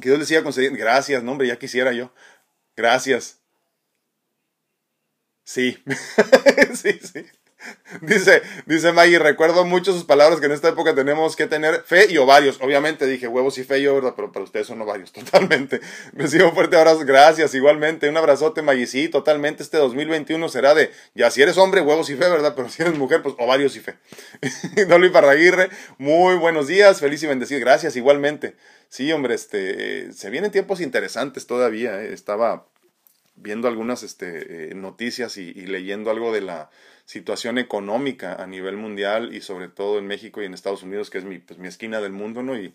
[0.00, 0.78] Que Dios les siga concediendo.
[0.78, 2.12] Gracias, no, hombre, ya quisiera yo.
[2.76, 3.40] Gracias.
[5.44, 5.82] Sí.
[6.74, 7.26] sí, sí.
[8.00, 12.06] Dice, dice Maggie, recuerdo mucho sus palabras que en esta época tenemos que tener fe
[12.10, 12.58] y ovarios.
[12.60, 14.14] Obviamente dije huevos y fe y ¿verdad?
[14.16, 15.80] Pero para ustedes son ovarios, totalmente.
[16.12, 18.08] Recibo un fuerte abrazo, gracias, igualmente.
[18.08, 18.86] Un abrazote, Maggie.
[18.86, 19.62] Sí, totalmente.
[19.62, 22.54] Este 2021 será de, ya si eres hombre, huevos y fe, ¿verdad?
[22.56, 23.94] Pero si eres mujer, pues ovarios y fe.
[24.88, 27.60] Dolly Parraguirre, muy buenos días, feliz y bendecido.
[27.60, 28.56] Gracias, igualmente.
[28.88, 32.02] Sí, hombre, este, se vienen tiempos interesantes todavía.
[32.02, 32.12] ¿eh?
[32.12, 32.66] Estaba
[33.36, 36.70] viendo algunas este, eh, noticias y leyendo algo de la
[37.04, 41.18] situación económica a nivel mundial y sobre todo en México y en Estados Unidos, que
[41.18, 42.58] es mi, pues, mi esquina del mundo, ¿no?
[42.58, 42.74] Y,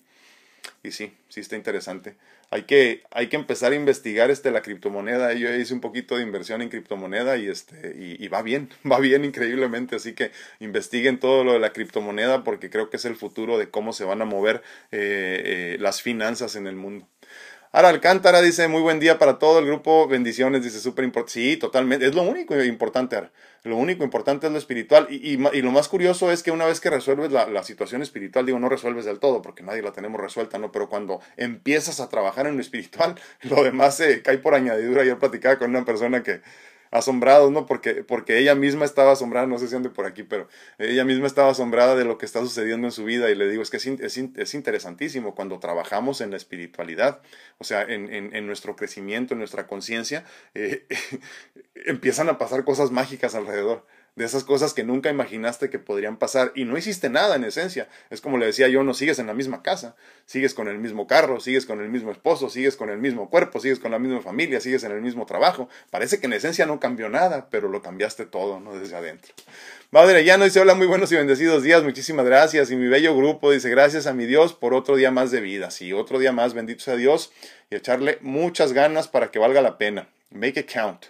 [0.84, 2.16] y sí, sí está interesante.
[2.52, 5.34] Hay que, hay que empezar a investigar este, la criptomoneda.
[5.34, 9.24] Yo hice un poquito de inversión en criptomoneda y, este, y, va bien, va bien
[9.24, 9.96] increíblemente.
[9.96, 13.70] Así que investiguen todo lo de la criptomoneda porque creo que es el futuro de
[13.70, 17.08] cómo se van a mover eh, eh, las finanzas en el mundo.
[17.72, 21.34] Ara Alcántara dice, muy buen día para todo el grupo, bendiciones, dice, súper importante.
[21.34, 23.30] Sí, totalmente, es lo único importante.
[23.62, 25.06] Lo único importante es lo espiritual.
[25.12, 28.58] Y, lo más curioso es que una vez que resuelves la, la, situación espiritual, digo,
[28.58, 30.72] no resuelves del todo, porque nadie la tenemos resuelta, ¿no?
[30.72, 35.04] Pero cuando empiezas a trabajar en lo espiritual, lo demás se cae por añadidura.
[35.04, 36.42] Ayer platicaba con una persona que,
[36.92, 37.66] asombrados, ¿no?
[37.66, 40.48] Porque, porque ella misma estaba asombrada, no sé si ande por aquí, pero
[40.78, 43.62] ella misma estaba asombrada de lo que está sucediendo en su vida y le digo,
[43.62, 47.22] es que es, es, es interesantísimo cuando trabajamos en la espiritualidad,
[47.58, 50.86] o sea, en, en, en nuestro crecimiento, en nuestra conciencia, eh,
[51.86, 53.86] empiezan a pasar cosas mágicas alrededor.
[54.20, 57.88] De esas cosas que nunca imaginaste que podrían pasar y no hiciste nada en esencia.
[58.10, 61.08] Es como le decía yo, no sigues en la misma casa, sigues con el mismo
[61.08, 64.20] carro, sigues con el mismo esposo, sigues con el mismo cuerpo, sigues con la misma
[64.20, 65.70] familia, sigues en el mismo trabajo.
[65.90, 68.78] Parece que en esencia no cambió nada, pero lo cambiaste todo, ¿no?
[68.78, 69.34] Desde adentro.
[69.92, 72.72] Madre no dice, hola, muy buenos y bendecidos días, muchísimas gracias.
[72.72, 75.72] Y mi bello grupo dice, gracias a mi Dios por otro día más de vida.
[75.72, 77.32] Sí, otro día más, bendito sea Dios,
[77.70, 80.10] y echarle muchas ganas para que valga la pena.
[80.30, 81.06] Make it count.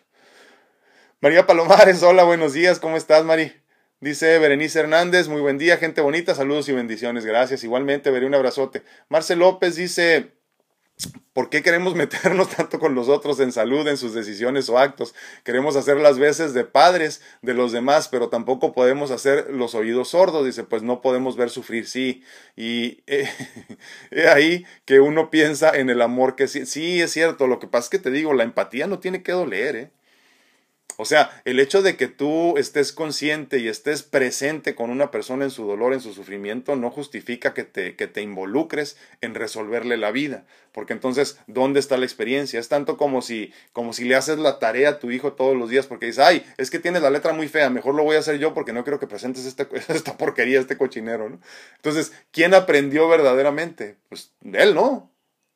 [1.21, 3.51] María Palomares, hola, buenos días, ¿cómo estás, Mari?
[3.99, 7.65] Dice Berenice Hernández, muy buen día, gente bonita, saludos y bendiciones, gracias.
[7.65, 8.83] Igualmente, veré un abrazote.
[9.09, 10.31] Marcel López dice,
[11.33, 15.15] ¿Por qué queremos meternos tanto con los otros en salud, en sus decisiones o actos?
[15.43, 20.09] Queremos hacer las veces de padres de los demás, pero tampoco podemos hacer los oídos
[20.09, 20.45] sordos.
[20.45, 22.23] Dice, pues no podemos ver sufrir, sí.
[22.55, 23.29] Y eh,
[24.33, 27.47] ahí que uno piensa en el amor que sí, sí es cierto.
[27.47, 29.91] Lo que pasa es que te digo, la empatía no tiene que doler, ¿eh?
[31.01, 35.45] O sea, el hecho de que tú estés consciente y estés presente con una persona
[35.45, 39.95] en su dolor, en su sufrimiento, no justifica que te, que te involucres en resolverle
[39.95, 40.43] la vida.
[40.73, 42.59] Porque entonces, ¿dónde está la experiencia?
[42.59, 45.69] Es tanto como si, como si le haces la tarea a tu hijo todos los
[45.69, 48.19] días porque dices, ay, es que tienes la letra muy fea, mejor lo voy a
[48.19, 51.29] hacer yo porque no quiero que presentes este, esta porquería, este cochinero.
[51.29, 51.39] ¿no?
[51.77, 53.95] Entonces, ¿quién aprendió verdaderamente?
[54.09, 55.09] Pues él no.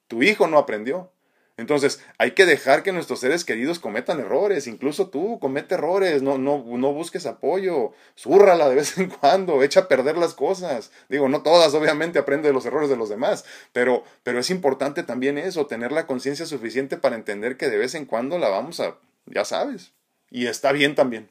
[0.07, 1.11] Tu hijo no aprendió.
[1.55, 6.39] Entonces, hay que dejar que nuestros seres queridos cometan errores, incluso tú comete errores, no,
[6.39, 10.91] no, no busques apoyo, zúrrala de vez en cuando, echa a perder las cosas.
[11.09, 15.03] Digo, no todas, obviamente, aprende de los errores de los demás, pero, pero es importante
[15.03, 18.79] también eso, tener la conciencia suficiente para entender que de vez en cuando la vamos
[18.79, 19.91] a, ya sabes,
[20.31, 21.29] y está bien también.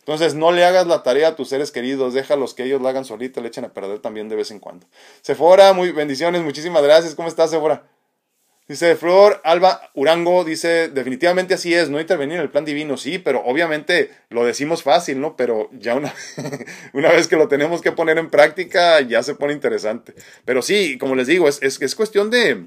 [0.00, 3.04] Entonces, no le hagas la tarea a tus seres queridos, déjalos que ellos la hagan
[3.04, 4.86] solita, le echen a perder también de vez en cuando.
[5.20, 7.14] Sephora, muy bendiciones, muchísimas gracias.
[7.14, 7.86] ¿Cómo estás, Sephora?
[8.68, 13.18] Dice Flor Alba Urango, dice, definitivamente así es, no intervenir en el plan divino, sí,
[13.18, 15.36] pero obviamente lo decimos fácil, ¿no?
[15.36, 16.12] Pero ya una,
[16.92, 20.14] una vez que lo tenemos que poner en práctica, ya se pone interesante.
[20.44, 22.66] Pero sí, como les digo, es, es, es cuestión de,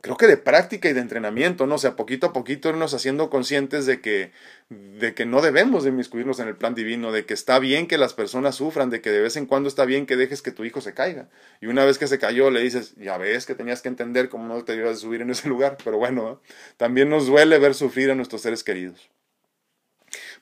[0.00, 1.76] creo que de práctica y de entrenamiento, ¿no?
[1.76, 4.32] O sea, poquito a poquito irnos haciendo conscientes de que,
[4.70, 7.98] de que no debemos de inmiscuirnos en el plan divino, de que está bien que
[7.98, 10.64] las personas sufran, de que de vez en cuando está bien que dejes que tu
[10.64, 11.28] hijo se caiga.
[11.60, 14.46] Y una vez que se cayó, le dices, ya ves que tenías que entender cómo
[14.46, 15.76] no te ibas a subir en ese lugar.
[15.84, 16.40] Pero bueno,
[16.76, 19.10] también nos duele ver sufrir a nuestros seres queridos.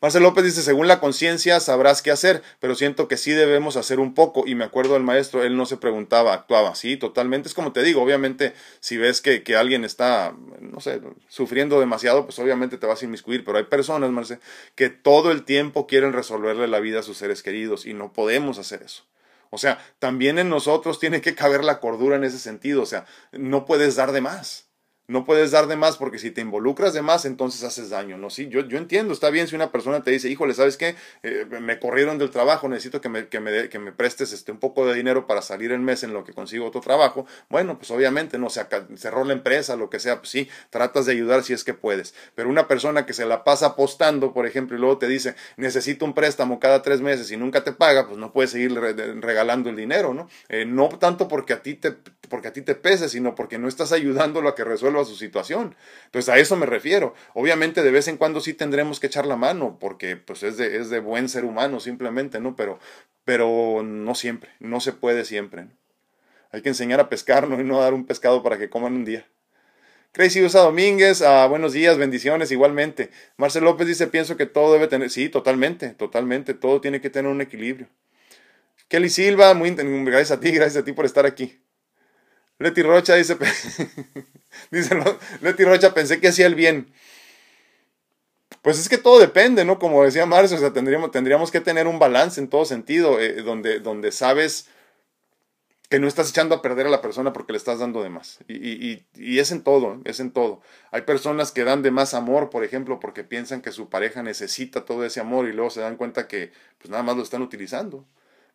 [0.05, 4.01] Marcel López dice, según la conciencia sabrás qué hacer, pero siento que sí debemos hacer
[4.01, 4.45] un poco.
[4.47, 6.75] Y me acuerdo del maestro, él no se preguntaba, actuaba.
[6.75, 7.49] Sí, totalmente.
[7.49, 12.27] Es como te digo, obviamente, si ves que, que alguien está, no sé, sufriendo demasiado,
[12.27, 13.47] pues obviamente te vas a inmiscuir.
[13.47, 14.41] Pero hay personas, Marcel,
[14.75, 18.59] que todo el tiempo quieren resolverle la vida a sus seres queridos y no podemos
[18.59, 19.05] hacer eso.
[19.49, 22.83] O sea, también en nosotros tiene que caber la cordura en ese sentido.
[22.83, 24.64] O sea, no puedes dar de más.
[25.07, 28.31] No puedes dar de más porque si te involucras de más, entonces haces daño, ¿no?
[28.31, 30.97] Sí, yo, yo entiendo, está bien si una persona te dice, híjole, ¿sabes qué?
[31.23, 34.59] Eh, me corrieron del trabajo, necesito que me, que me, que me prestes este, un
[34.59, 37.27] poco de dinero para salir el mes en lo que consigo otro trabajo.
[37.51, 41.13] Bueno, pues obviamente, no, se cerró la empresa, lo que sea, pues sí, tratas de
[41.13, 42.15] ayudar si es que puedes.
[42.35, 46.05] Pero una persona que se la pasa apostando, por ejemplo, y luego te dice, necesito
[46.05, 49.77] un préstamo cada tres meses y nunca te paga, pues no puedes seguir regalando el
[49.77, 50.29] dinero, ¿no?
[50.49, 51.95] Eh, no tanto porque a ti te,
[52.27, 55.77] porque a ti te pese, sino porque no estás ayudándolo a que resuelva su situación.
[56.07, 57.15] Entonces a eso me refiero.
[57.35, 60.79] Obviamente de vez en cuando sí tendremos que echar la mano porque pues es de,
[60.79, 62.57] es de buen ser humano simplemente, ¿no?
[62.57, 62.79] Pero,
[63.25, 65.69] pero no siempre, no se puede siempre.
[66.53, 67.61] Hay que enseñar a pescar, ¿no?
[67.61, 69.27] Y no dar un pescado para que coman un día.
[70.13, 73.11] Crazy Usa Domínguez, ah, buenos días, bendiciones igualmente.
[73.37, 77.33] Marcel López dice, pienso que todo debe tener, sí, totalmente, totalmente, todo tiene que tener
[77.33, 77.89] un equilibrio.
[78.87, 81.59] Kelly Silva, muy gracias a ti, gracias a ti por estar aquí.
[82.59, 83.37] Leti Rocha dice,
[84.71, 84.97] dice
[85.41, 86.93] Leti Rocha, pensé que hacía el bien.
[88.63, 89.79] Pues es que todo depende, ¿no?
[89.79, 93.43] Como decía Marcio, o sea, tendríamos, tendríamos que tener un balance en todo sentido, eh,
[93.43, 94.69] donde, donde sabes
[95.91, 98.39] que no estás echando a perder a la persona porque le estás dando de más.
[98.49, 99.05] Y,
[99.39, 100.61] es en todo, es en todo.
[100.91, 104.85] Hay personas que dan de más amor, por ejemplo, porque piensan que su pareja necesita
[104.85, 108.07] todo ese amor y luego se dan cuenta que pues nada más lo están utilizando,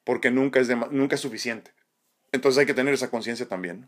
[0.03, 1.71] porque nunca es, nunca es suficiente.
[2.31, 3.87] Entonces hay que tener esa conciencia también.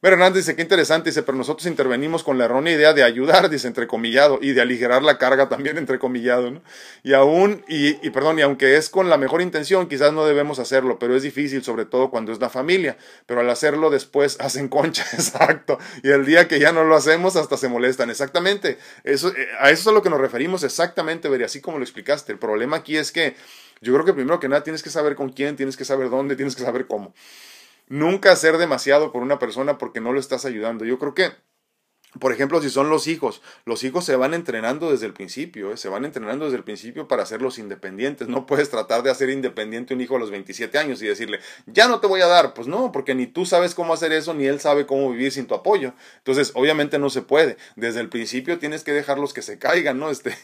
[0.00, 3.48] Pero Hernández dice, qué interesante, dice, pero nosotros intervenimos con la errónea idea de ayudar,
[3.48, 6.62] dice, entrecomillado, y de aligerar la carga también, entrecomillado, ¿no?
[7.02, 10.58] Y aún, y, y, perdón, y aunque es con la mejor intención, quizás no debemos
[10.58, 14.68] hacerlo, pero es difícil, sobre todo cuando es la familia, pero al hacerlo después hacen
[14.68, 19.30] concha, exacto, y el día que ya no lo hacemos hasta se molestan, exactamente, eso,
[19.30, 22.32] eh, a eso es a lo que nos referimos exactamente, vería, así como lo explicaste,
[22.32, 23.34] el problema aquí es que
[23.80, 26.36] yo creo que primero que nada tienes que saber con quién, tienes que saber dónde,
[26.36, 27.14] tienes que saber cómo
[27.88, 30.84] nunca hacer demasiado por una persona porque no lo estás ayudando.
[30.84, 31.32] Yo creo que
[32.18, 35.76] por ejemplo, si son los hijos, los hijos se van entrenando desde el principio, ¿eh?
[35.76, 38.28] se van entrenando desde el principio para hacerlos independientes.
[38.28, 41.88] No puedes tratar de hacer independiente un hijo a los 27 años y decirle, ya
[41.88, 42.54] no te voy a dar.
[42.54, 45.46] Pues no, porque ni tú sabes cómo hacer eso, ni él sabe cómo vivir sin
[45.46, 45.92] tu apoyo.
[46.18, 47.56] Entonces, obviamente no se puede.
[47.76, 50.10] Desde el principio tienes que dejarlos que se caigan, ¿no?
[50.10, 50.34] Este,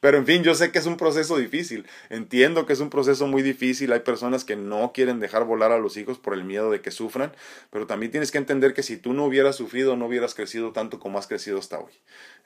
[0.00, 3.26] pero en fin, yo sé que es un proceso difícil, entiendo que es un proceso
[3.26, 6.70] muy difícil, hay personas que no quieren dejar volar a los hijos por el miedo
[6.70, 7.32] de que sufran,
[7.70, 10.98] pero también tienes que entender que si tú no hubieras sufrido, no hubieras crecido tanto
[11.00, 11.92] como has crecido hasta hoy.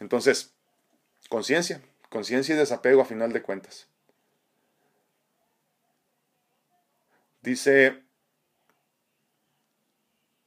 [0.00, 0.54] Entonces,
[1.28, 3.88] conciencia, conciencia y desapego a final de cuentas.
[7.42, 8.02] Dice,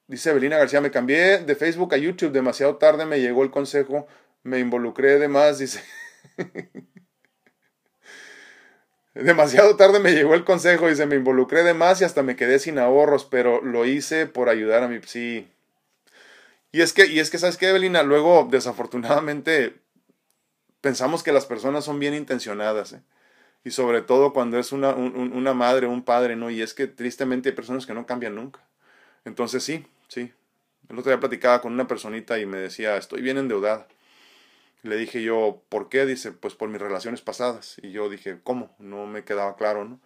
[0.07, 4.07] dice Evelina García, me cambié de Facebook a YouTube demasiado tarde, me llegó el consejo,
[4.41, 5.83] me involucré de más, dice.
[9.13, 12.35] Demasiado tarde me llegó el consejo y se me involucré de más y hasta me
[12.35, 15.47] quedé sin ahorros, pero lo hice por ayudar a mi sí.
[16.71, 18.03] Y es que, y es que, ¿sabes Evelina?
[18.03, 19.79] Luego, desafortunadamente,
[20.81, 23.01] pensamos que las personas son bien intencionadas, ¿eh?
[23.63, 26.49] Y sobre todo cuando es una, una madre, un padre, ¿no?
[26.49, 28.61] Y es que tristemente hay personas que no cambian nunca.
[29.25, 30.31] Entonces sí, sí.
[30.89, 33.87] El otro día platicaba con una personita y me decía, estoy bien endeudada.
[34.83, 36.05] Le dije yo, ¿por qué?
[36.05, 37.77] Dice, pues por mis relaciones pasadas.
[37.81, 38.75] Y yo dije, ¿cómo?
[38.79, 39.99] No me quedaba claro, ¿no?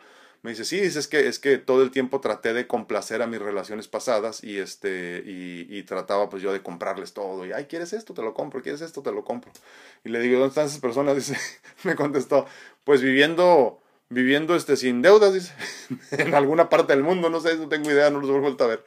[0.44, 3.28] Me dice, sí, dice, es que, es que todo el tiempo traté de complacer a
[3.28, 7.46] mis relaciones pasadas y, este, y, trataba pues yo de comprarles todo.
[7.46, 8.16] Y, ay, ¿quieres esto?
[8.16, 8.62] Te lo compro.
[8.64, 9.04] ¿Quieres esto?
[9.04, 9.52] Te lo compro.
[10.04, 11.16] Y le digo, ¿dónde están esas personas?
[11.28, 11.38] Dice,
[11.84, 12.48] me contestó,
[12.84, 15.54] pues viviendo, viviendo este, sin deudas, dice,
[16.12, 18.68] en alguna parte del mundo, no sé, no tengo idea, no los he vuelto a
[18.68, 18.86] ver.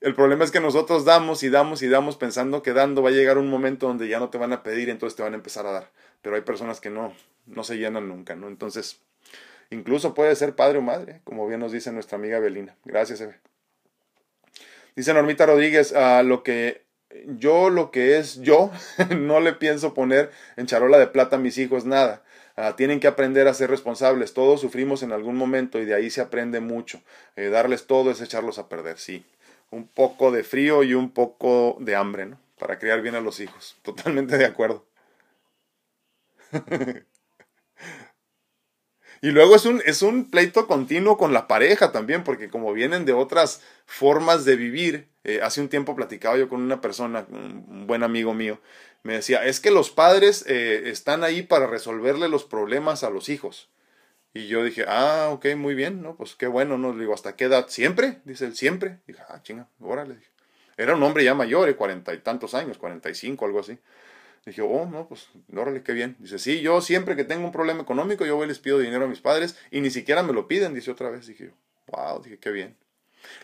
[0.00, 3.12] El problema es que nosotros damos y damos y damos pensando que dando va a
[3.12, 5.66] llegar un momento donde ya no te van a pedir, entonces te van a empezar
[5.66, 5.90] a dar.
[6.22, 7.14] Pero hay personas que no,
[7.46, 8.48] no se llenan nunca, ¿no?
[8.48, 9.00] Entonces,
[9.70, 12.76] incluso puede ser padre o madre, como bien nos dice nuestra amiga Belina.
[12.84, 13.38] Gracias, Eve.
[14.96, 16.84] Dice Normita Rodríguez, a lo que
[17.26, 18.70] yo lo que es yo,
[19.16, 22.22] no le pienso poner en charola de plata a mis hijos nada.
[22.56, 24.32] Ah, tienen que aprender a ser responsables.
[24.32, 27.00] Todos sufrimos en algún momento y de ahí se aprende mucho.
[27.34, 29.24] Eh, darles todo es echarlos a perder, sí
[29.70, 32.40] un poco de frío y un poco de hambre, ¿no?
[32.58, 33.76] Para criar bien a los hijos.
[33.82, 34.86] Totalmente de acuerdo.
[39.20, 43.04] y luego es un, es un pleito continuo con la pareja también, porque como vienen
[43.04, 47.86] de otras formas de vivir, eh, hace un tiempo platicaba yo con una persona, un
[47.86, 48.60] buen amigo mío,
[49.02, 53.28] me decía, es que los padres eh, están ahí para resolverle los problemas a los
[53.28, 53.68] hijos.
[54.34, 56.16] Y yo dije, ah, ok, muy bien, ¿no?
[56.16, 56.92] Pues qué bueno, ¿no?
[56.92, 57.68] Le digo, ¿hasta qué edad?
[57.68, 58.20] ¿Siempre?
[58.24, 58.98] Dice él, siempre.
[59.06, 60.18] dije, ah, chinga, órale.
[60.76, 61.76] Era un hombre ya mayor, ¿eh?
[61.76, 63.78] cuarenta y tantos años, cuarenta y cinco, algo así.
[64.44, 66.16] Dije, oh, no, pues, órale, qué bien.
[66.18, 69.04] Dice, sí, yo siempre que tengo un problema económico, yo voy y les pido dinero
[69.04, 71.28] a mis padres y ni siquiera me lo piden, dice otra vez.
[71.28, 71.52] Dije,
[71.86, 72.76] wow, dije, qué bien.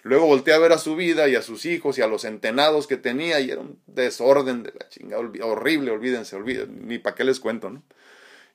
[0.02, 2.86] Luego volteé a ver a su vida y a sus hijos y a los entenados
[2.88, 7.24] que tenía y era un desorden de la chinga, horrible, olvídense, olvídense, ni para qué
[7.24, 7.82] les cuento, ¿no?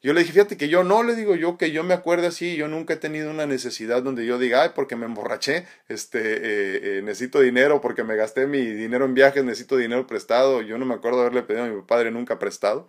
[0.05, 2.55] Yo le dije, fíjate que yo no, le digo yo, que yo me acuerde así,
[2.55, 6.99] yo nunca he tenido una necesidad donde yo diga, ay, porque me emborraché, este, eh,
[6.99, 10.61] eh, necesito dinero, porque me gasté mi dinero en viajes, necesito dinero prestado.
[10.61, 12.87] Yo no me acuerdo haberle pedido a mi padre nunca prestado.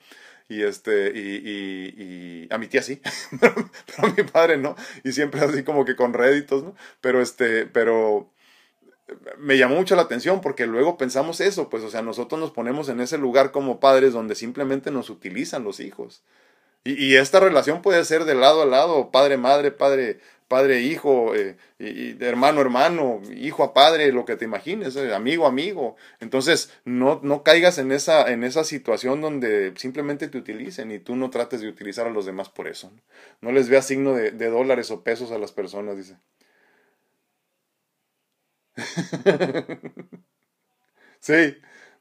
[0.51, 3.01] Y este, y, y, a mi tía sí,
[3.41, 3.55] pero,
[3.97, 4.77] a mi padre no.
[5.03, 6.77] Y siempre así como que con réditos, ¿no?
[7.01, 8.31] Pero este, pero
[9.39, 12.91] me llamó mucho la atención porque luego pensamos eso, pues, o sea, nosotros nos ponemos
[12.91, 16.23] en ese lugar como padres donde simplemente nos utilizan los hijos.
[16.87, 21.57] Y, esta relación puede ser de lado a lado, padre, madre, padre, padre, hijo, eh,
[21.81, 25.97] y, hermano, hermano, hijo a padre, lo que te imagines, eh, amigo, amigo.
[26.21, 31.17] Entonces, no, no caigas en esa, en esa situación donde simplemente te utilicen y tú
[31.17, 32.93] no trates de utilizar a los demás por eso.
[33.41, 36.17] No, les veas signo de, de dólares o pesos a las personas, dice.
[41.21, 41.57] sí,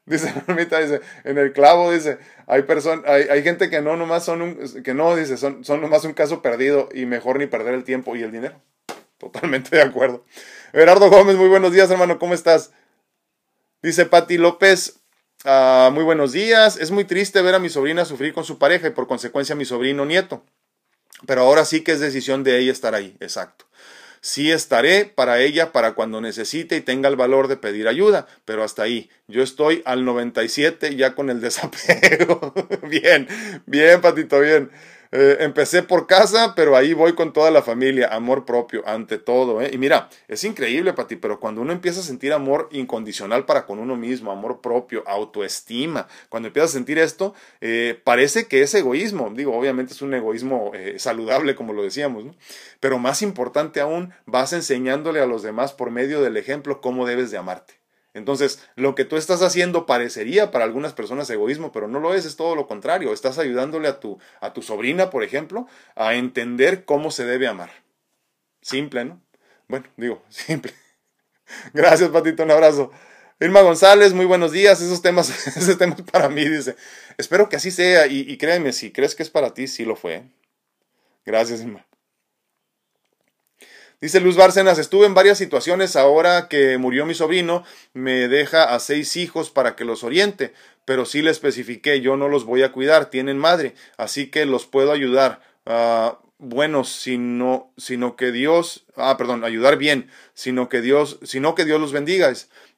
[0.06, 4.40] Dice dice, en el clavo, dice, hay personas, hay, hay, gente que no nomás son
[4.40, 7.84] un, que no, dice, son, son nomás un caso perdido y mejor ni perder el
[7.84, 8.62] tiempo y el dinero.
[9.18, 10.24] Totalmente de acuerdo.
[10.72, 12.70] Gerardo Gómez, muy buenos días, hermano, ¿cómo estás?
[13.82, 15.00] Dice Pati López,
[15.44, 16.76] ah, muy buenos días.
[16.76, 19.56] Es muy triste ver a mi sobrina sufrir con su pareja y por consecuencia a
[19.56, 20.44] mi sobrino nieto.
[21.26, 23.64] Pero ahora sí que es decisión de ella estar ahí, exacto.
[24.26, 28.64] Sí estaré para ella para cuando necesite y tenga el valor de pedir ayuda, pero
[28.64, 29.08] hasta ahí.
[29.28, 32.52] Yo estoy al 97 ya con el desapego.
[32.90, 33.28] bien,
[33.66, 34.72] bien, Patito, bien.
[35.12, 39.60] Eh, empecé por casa, pero ahí voy con toda la familia, amor propio, ante todo.
[39.62, 39.70] ¿eh?
[39.72, 43.78] Y mira, es increíble, Pati, pero cuando uno empieza a sentir amor incondicional para con
[43.78, 49.32] uno mismo, amor propio, autoestima, cuando empiezas a sentir esto, eh, parece que es egoísmo.
[49.34, 52.24] Digo, obviamente es un egoísmo saludable, como lo decíamos.
[52.80, 57.30] Pero más importante aún, vas enseñándole a los demás por medio del ejemplo cómo debes
[57.30, 57.85] de amarte.
[58.16, 62.24] Entonces, lo que tú estás haciendo parecería para algunas personas egoísmo, pero no lo es,
[62.24, 63.12] es todo lo contrario.
[63.12, 67.70] Estás ayudándole a tu, a tu sobrina, por ejemplo, a entender cómo se debe amar.
[68.62, 69.20] Simple, ¿no?
[69.68, 70.72] Bueno, digo, simple.
[71.74, 72.90] Gracias, Patito, un abrazo.
[73.38, 74.80] Irma González, muy buenos días.
[74.80, 76.74] Esos temas, esos temas para mí, dice.
[77.18, 79.94] Espero que así sea y, y créeme, si crees que es para ti, sí lo
[79.94, 80.22] fue.
[81.26, 81.86] Gracias, Irma.
[83.98, 88.78] Dice Luz Bárcenas, estuve en varias situaciones ahora que murió mi sobrino, me deja a
[88.78, 90.52] seis hijos para que los oriente,
[90.84, 94.66] pero sí le especifiqué, yo no los voy a cuidar, tienen madre, así que los
[94.66, 95.40] puedo ayudar.
[95.64, 101.64] Uh, bueno, sino, sino que Dios, ah, perdón, ayudar bien, sino que Dios, sino que
[101.64, 102.30] Dios los bendiga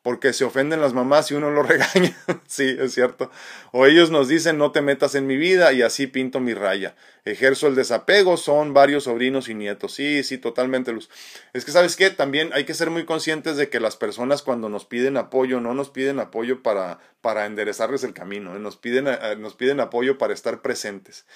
[0.09, 2.17] porque se ofenden las mamás y uno lo regaña.
[2.47, 3.31] sí, es cierto.
[3.73, 6.97] O ellos nos dicen no te metas en mi vida y así pinto mi raya.
[7.27, 9.93] Ejerzo el desapego, son varios sobrinos y nietos.
[9.93, 11.11] Sí, sí, totalmente luz.
[11.53, 14.71] Es que sabes qué, también hay que ser muy conscientes de que las personas cuando
[14.71, 18.61] nos piden apoyo no nos piden apoyo para, para enderezarles el camino, ¿eh?
[18.61, 21.27] nos piden, eh, nos piden apoyo para estar presentes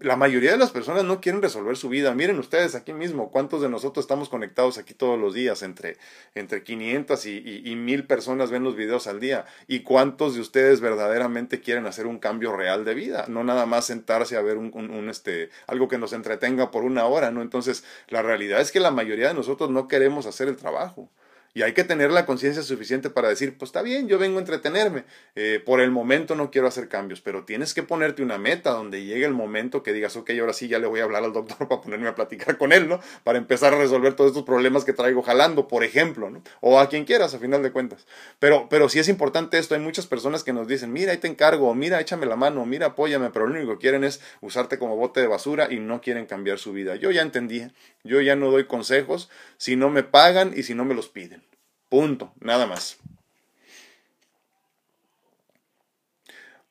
[0.00, 2.14] la mayoría de las personas no quieren resolver su vida.
[2.14, 5.96] Miren ustedes aquí mismo, cuántos de nosotros estamos conectados aquí todos los días, entre,
[6.34, 9.44] entre 500 y, y, 1000 personas ven los videos al día.
[9.66, 13.86] Y cuántos de ustedes verdaderamente quieren hacer un cambio real de vida, no nada más
[13.86, 17.42] sentarse a ver un, un, este, algo que nos entretenga por una hora, ¿no?
[17.42, 21.10] Entonces, la realidad es que la mayoría de nosotros no queremos hacer el trabajo.
[21.56, 24.40] Y hay que tener la conciencia suficiente para decir, pues está bien, yo vengo a
[24.40, 25.04] entretenerme,
[25.36, 29.04] eh, por el momento no quiero hacer cambios, pero tienes que ponerte una meta donde
[29.04, 31.68] llegue el momento que digas, ok, ahora sí ya le voy a hablar al doctor
[31.68, 32.98] para ponerme a platicar con él, ¿no?
[33.22, 36.42] Para empezar a resolver todos estos problemas que traigo jalando, por ejemplo, ¿no?
[36.60, 38.04] O a quien quieras, a final de cuentas.
[38.40, 41.28] Pero, pero sí es importante esto, hay muchas personas que nos dicen, mira, ahí te
[41.28, 44.96] encargo, mira, échame la mano, mira, apóyame, pero lo único que quieren es usarte como
[44.96, 46.96] bote de basura y no quieren cambiar su vida.
[46.96, 47.70] Yo ya entendí,
[48.02, 51.43] yo ya no doy consejos si no me pagan y si no me los piden.
[51.88, 52.98] Punto, nada más.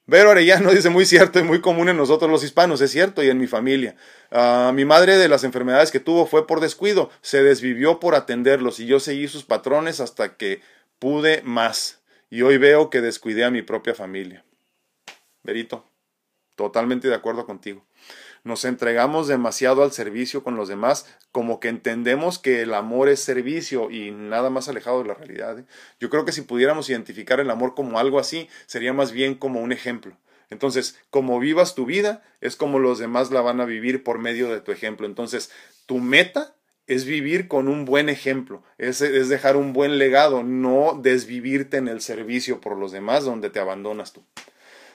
[0.05, 3.29] Vero Arellano dice muy cierto y muy común en nosotros los hispanos, es cierto, y
[3.29, 3.95] en mi familia.
[4.31, 8.79] Ah, mi madre de las enfermedades que tuvo fue por descuido, se desvivió por atenderlos
[8.79, 10.61] y yo seguí sus patrones hasta que
[10.99, 12.01] pude más.
[12.29, 14.43] Y hoy veo que descuidé a mi propia familia.
[15.43, 15.85] Verito,
[16.55, 17.85] totalmente de acuerdo contigo
[18.43, 23.21] nos entregamos demasiado al servicio con los demás, como que entendemos que el amor es
[23.21, 25.59] servicio y nada más alejado de la realidad.
[25.59, 25.65] ¿eh?
[25.99, 29.61] Yo creo que si pudiéramos identificar el amor como algo así, sería más bien como
[29.61, 30.17] un ejemplo.
[30.49, 34.49] Entonces, como vivas tu vida, es como los demás la van a vivir por medio
[34.49, 35.07] de tu ejemplo.
[35.07, 35.49] Entonces,
[35.85, 36.53] tu meta
[36.85, 41.87] es vivir con un buen ejemplo, es, es, dejar un buen legado, no desvivirte en
[41.87, 44.21] el servicio por los demás donde te abandonas tú.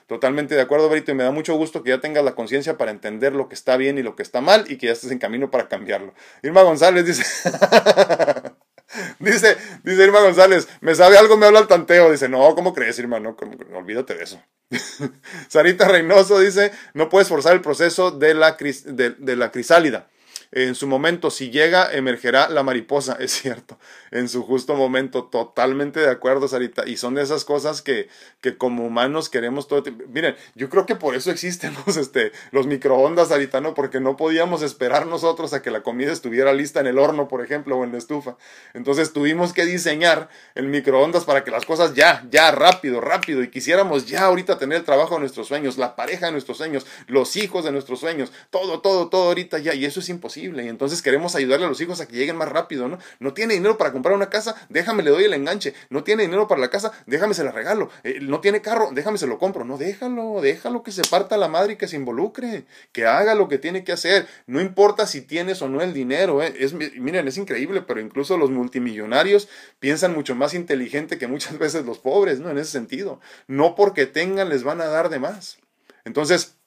[0.09, 2.89] Totalmente de acuerdo, Berito, y me da mucho gusto que ya tengas la conciencia para
[2.89, 5.19] entender lo que está bien y lo que está mal y que ya estés en
[5.19, 6.15] camino para cambiarlo.
[6.41, 7.21] Irma González dice,
[9.19, 12.11] dice, dice Irma González, me sabe algo, me habla el tanteo.
[12.11, 13.19] Dice, no, ¿cómo crees, Irma?
[13.19, 13.37] No,
[13.75, 14.41] olvídate de eso.
[15.47, 20.09] Sarita Reynoso dice, no puedes forzar el proceso de la, de la crisálida
[20.51, 23.77] en su momento, si llega, emergerá la mariposa, es cierto,
[24.11, 28.09] en su justo momento, totalmente de acuerdo, Sarita, y son de esas cosas que,
[28.41, 29.83] que como humanos queremos todo.
[30.07, 33.75] Miren, yo creo que por eso existen los, este, los microondas, Sarita, ¿no?
[33.75, 37.43] Porque no podíamos esperar nosotros a que la comida estuviera lista en el horno, por
[37.43, 38.37] ejemplo, o en la estufa.
[38.73, 43.49] Entonces tuvimos que diseñar el microondas para que las cosas ya, ya, rápido, rápido, y
[43.49, 47.35] quisiéramos ya ahorita tener el trabajo de nuestros sueños, la pareja de nuestros sueños, los
[47.35, 51.01] hijos de nuestros sueños, todo, todo, todo ahorita ya, y eso es imposible y entonces
[51.01, 52.97] queremos ayudarle a los hijos a que lleguen más rápido, ¿no?
[53.19, 55.73] No tiene dinero para comprar una casa, déjame le doy el enganche.
[55.89, 57.89] No tiene dinero para la casa, déjame se la regalo.
[58.03, 59.65] Eh, no tiene carro, déjame se lo compro.
[59.65, 63.47] No, déjalo, déjalo que se parta la madre y que se involucre, que haga lo
[63.47, 64.27] que tiene que hacer.
[64.47, 66.53] No importa si tienes o no el dinero, ¿eh?
[66.57, 71.85] es, miren, es increíble, pero incluso los multimillonarios piensan mucho más inteligente que muchas veces
[71.85, 72.49] los pobres, ¿no?
[72.49, 73.19] En ese sentido.
[73.47, 75.59] No porque tengan les van a dar de más.
[76.05, 76.58] Entonces,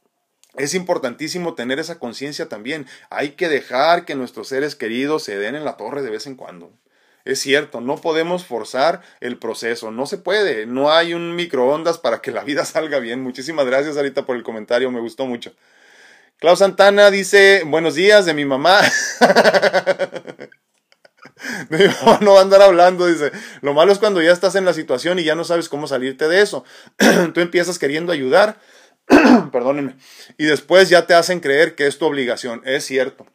[0.56, 2.86] es importantísimo tener esa conciencia también.
[3.10, 6.36] Hay que dejar que nuestros seres queridos se den en la torre de vez en
[6.36, 6.72] cuando.
[7.24, 12.20] Es cierto, no podemos forzar el proceso, no se puede, no hay un microondas para
[12.20, 13.22] que la vida salga bien.
[13.22, 15.52] Muchísimas gracias ahorita por el comentario, me gustó mucho.
[16.38, 18.80] Klaus Santana dice, buenos días de mi mamá.
[21.70, 23.30] mi mamá no va a andar hablando, dice,
[23.60, 26.26] lo malo es cuando ya estás en la situación y ya no sabes cómo salirte
[26.26, 26.64] de eso.
[27.34, 28.58] Tú empiezas queriendo ayudar
[29.52, 29.96] perdónenme,
[30.38, 32.62] y después ya te hacen creer que es tu obligación.
[32.64, 33.26] Es cierto.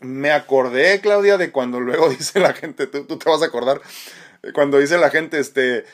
[0.00, 3.80] Me acordé, Claudia, de cuando luego dice la gente, tú, te vas a acordar,
[4.52, 5.84] cuando dice la gente, este,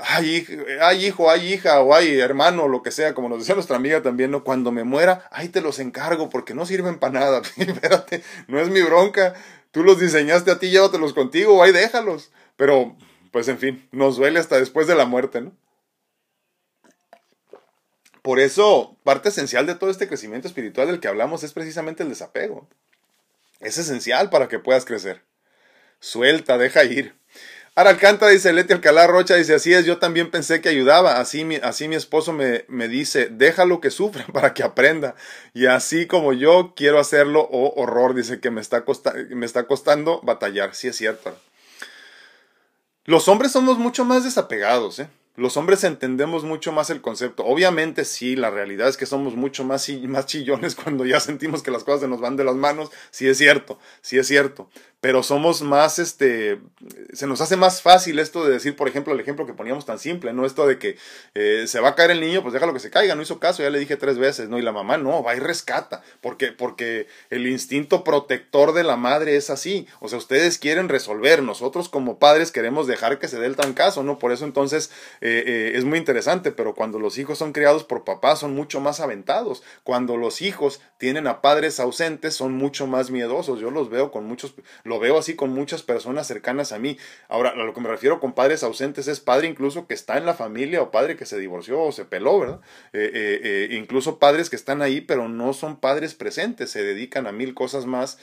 [0.00, 0.46] ay,
[0.80, 4.02] ay, hijo, ay, hija, o ay, hermano, lo que sea, como nos decía nuestra amiga
[4.02, 4.44] también, ¿no?
[4.44, 7.42] Cuando me muera, ahí te los encargo porque no sirven para nada.
[7.56, 9.34] Espérate, no es mi bronca.
[9.70, 12.30] Tú los diseñaste a ti, llévatelos contigo, ahí déjalos.
[12.56, 12.96] Pero
[13.32, 15.52] pues en fin, nos duele hasta después de la muerte, ¿no?
[18.22, 22.08] Por eso, parte esencial de todo este crecimiento espiritual del que hablamos es precisamente el
[22.08, 22.68] desapego.
[23.60, 25.22] Es esencial para que puedas crecer.
[26.00, 27.14] Suelta, deja ir.
[27.78, 31.56] Aralcanta dice, Leti Alcalá Rocha dice, así es, yo también pensé que ayudaba, así mi,
[31.56, 35.14] así mi esposo me, me dice, déjalo que sufra para que aprenda,
[35.54, 38.84] y así como yo quiero hacerlo, oh horror, dice que me está,
[39.30, 41.38] me está costando batallar, sí es cierto.
[43.04, 45.08] Los hombres somos mucho más desapegados, ¿eh?
[45.38, 47.44] Los hombres entendemos mucho más el concepto.
[47.44, 51.70] Obviamente sí, la realidad es que somos mucho más, más chillones cuando ya sentimos que
[51.70, 52.90] las cosas se nos van de las manos.
[53.12, 54.68] Sí es cierto, sí es cierto
[55.00, 56.58] pero somos más, este,
[57.12, 60.00] se nos hace más fácil esto de decir, por ejemplo, el ejemplo que poníamos tan
[60.00, 60.44] simple, ¿no?
[60.44, 60.96] Esto de que
[61.34, 63.62] eh, se va a caer el niño, pues déjalo que se caiga, no hizo caso,
[63.62, 64.58] ya le dije tres veces, ¿no?
[64.58, 69.36] Y la mamá no, va y rescata, porque, porque el instinto protector de la madre
[69.36, 73.46] es así, o sea, ustedes quieren resolver, nosotros como padres queremos dejar que se dé
[73.46, 74.18] el trancazo, ¿no?
[74.18, 74.90] Por eso entonces
[75.46, 79.00] eh, es muy interesante, pero cuando los hijos son criados por papás son mucho más
[79.00, 84.10] aventados, cuando los hijos tienen a padres ausentes son mucho más miedosos, yo los veo
[84.10, 84.54] con muchos
[84.84, 86.98] lo veo así con muchas personas cercanas a mí.
[87.28, 90.26] Ahora, a lo que me refiero con padres ausentes es padre incluso que está en
[90.26, 92.60] la familia o padre que se divorció o se peló, ¿verdad?
[92.92, 97.26] Eh, eh, eh, incluso padres que están ahí pero no son padres presentes, se dedican
[97.26, 98.18] a mil cosas más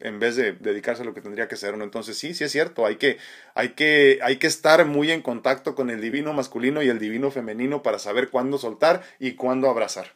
[0.00, 1.84] en vez de dedicarse a lo que tendría que ser, ¿no?
[1.84, 3.18] Entonces sí, sí es cierto, hay que,
[3.54, 7.30] hay que, hay que estar muy en contacto con el divino masculino y el divino
[7.30, 10.12] femenino para saber cuándo soltar y cuándo abrazar.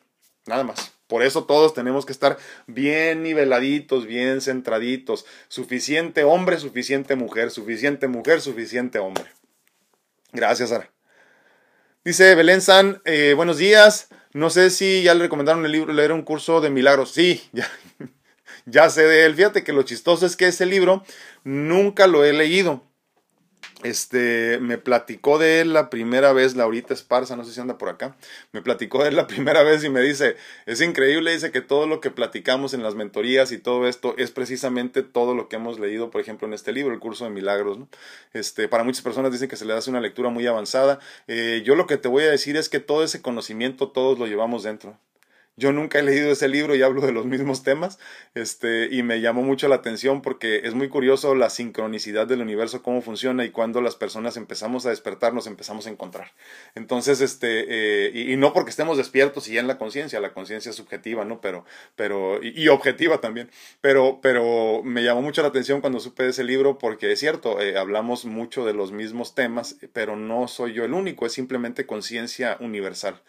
[0.46, 0.92] Nada más.
[1.06, 5.26] Por eso todos tenemos que estar bien niveladitos, bien centraditos.
[5.48, 9.26] Suficiente hombre, suficiente mujer, suficiente mujer, suficiente hombre.
[10.32, 10.90] Gracias, Sara.
[12.04, 14.08] Dice Belén San, eh, buenos días.
[14.32, 17.10] No sé si ya le recomendaron el libro, leer un curso de milagros.
[17.10, 17.68] Sí, ya,
[18.66, 19.34] ya sé de él.
[19.34, 21.04] Fíjate que lo chistoso es que ese libro
[21.44, 22.84] nunca lo he leído
[23.82, 27.88] este, me platicó de él la primera vez, Laurita Esparza, no sé si anda por
[27.88, 28.16] acá,
[28.52, 30.36] me platicó de él la primera vez y me dice,
[30.66, 34.30] es increíble, dice que todo lo que platicamos en las mentorías y todo esto es
[34.32, 37.78] precisamente todo lo que hemos leído, por ejemplo, en este libro, el curso de milagros.
[38.32, 41.74] Este, para muchas personas dicen que se le hace una lectura muy avanzada, eh, yo
[41.74, 44.98] lo que te voy a decir es que todo ese conocimiento todos lo llevamos dentro.
[45.60, 47.98] Yo nunca he leído ese libro y hablo de los mismos temas,
[48.34, 52.82] este, y me llamó mucho la atención porque es muy curioso la sincronicidad del universo,
[52.82, 56.32] cómo funciona y cuando las personas empezamos a despertar, nos empezamos a encontrar.
[56.74, 60.70] Entonces, este, eh, y, no porque estemos despiertos y ya en la conciencia, la conciencia
[60.70, 61.42] es subjetiva, ¿no?
[61.42, 63.50] Pero, pero, y, objetiva también.
[63.82, 67.60] Pero, pero me llamó mucho la atención cuando supe de ese libro porque es cierto,
[67.60, 71.84] eh, hablamos mucho de los mismos temas, pero no soy yo el único, es simplemente
[71.84, 73.20] conciencia universal.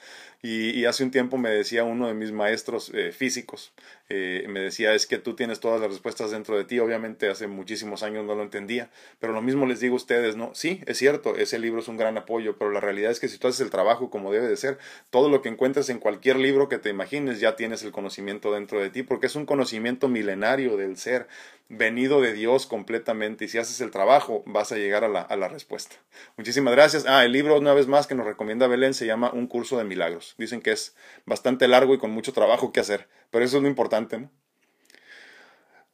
[0.43, 3.73] Y, hace un tiempo me decía uno de mis maestros eh, físicos,
[4.13, 6.79] eh, me decía, es que tú tienes todas las respuestas dentro de ti.
[6.79, 8.89] Obviamente hace muchísimos años no lo entendía,
[9.19, 10.53] pero lo mismo les digo a ustedes, ¿no?
[10.53, 13.37] Sí, es cierto, ese libro es un gran apoyo, pero la realidad es que si
[13.37, 14.79] tú haces el trabajo como debe de ser,
[15.11, 18.81] todo lo que encuentres en cualquier libro que te imagines ya tienes el conocimiento dentro
[18.81, 21.29] de ti, porque es un conocimiento milenario del ser,
[21.69, 25.37] venido de Dios completamente, y si haces el trabajo vas a llegar a la, a
[25.37, 25.95] la respuesta.
[26.35, 27.05] Muchísimas gracias.
[27.07, 29.85] Ah, el libro, una vez más, que nos recomienda Belén, se llama Un curso de
[29.85, 30.35] milagros.
[30.37, 30.95] Dicen que es
[31.25, 34.29] bastante largo y con mucho trabajo que hacer, pero eso es lo importante, ¿no?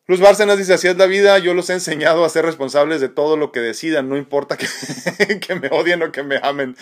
[0.07, 3.09] Luz Bárcenas dice, así es la vida, yo los he enseñado a ser responsables de
[3.09, 4.67] todo lo que decidan, no importa que,
[5.39, 6.77] que me odien o que me amen.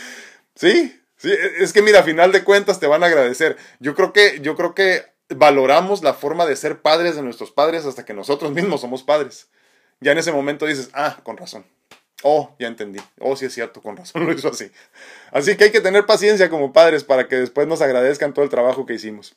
[0.53, 3.57] Sí, sí, es que mira, a final de cuentas te van a agradecer.
[3.79, 7.85] Yo creo que, yo creo que valoramos la forma de ser padres de nuestros padres
[7.85, 9.47] hasta que nosotros mismos somos padres.
[10.01, 11.65] Ya en ese momento dices, ah, con razón.
[12.21, 12.99] Oh, ya entendí.
[13.19, 14.71] Oh, sí es cierto, con razón lo hizo así.
[15.31, 18.51] Así que hay que tener paciencia como padres para que después nos agradezcan todo el
[18.51, 19.35] trabajo que hicimos.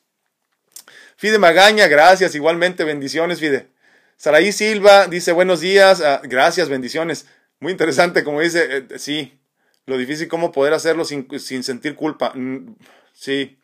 [1.19, 2.33] Fide Magaña, gracias.
[2.33, 3.67] Igualmente, bendiciones, Fide.
[4.15, 5.99] Saraí Silva dice buenos días.
[5.99, 7.27] Ah, gracias, bendiciones.
[7.59, 9.37] Muy interesante, como dice, eh, sí,
[9.85, 11.27] lo difícil cómo poder hacerlo sin,
[11.61, 12.31] sentir culpa.
[12.35, 12.73] Mm,
[13.11, 13.59] sí,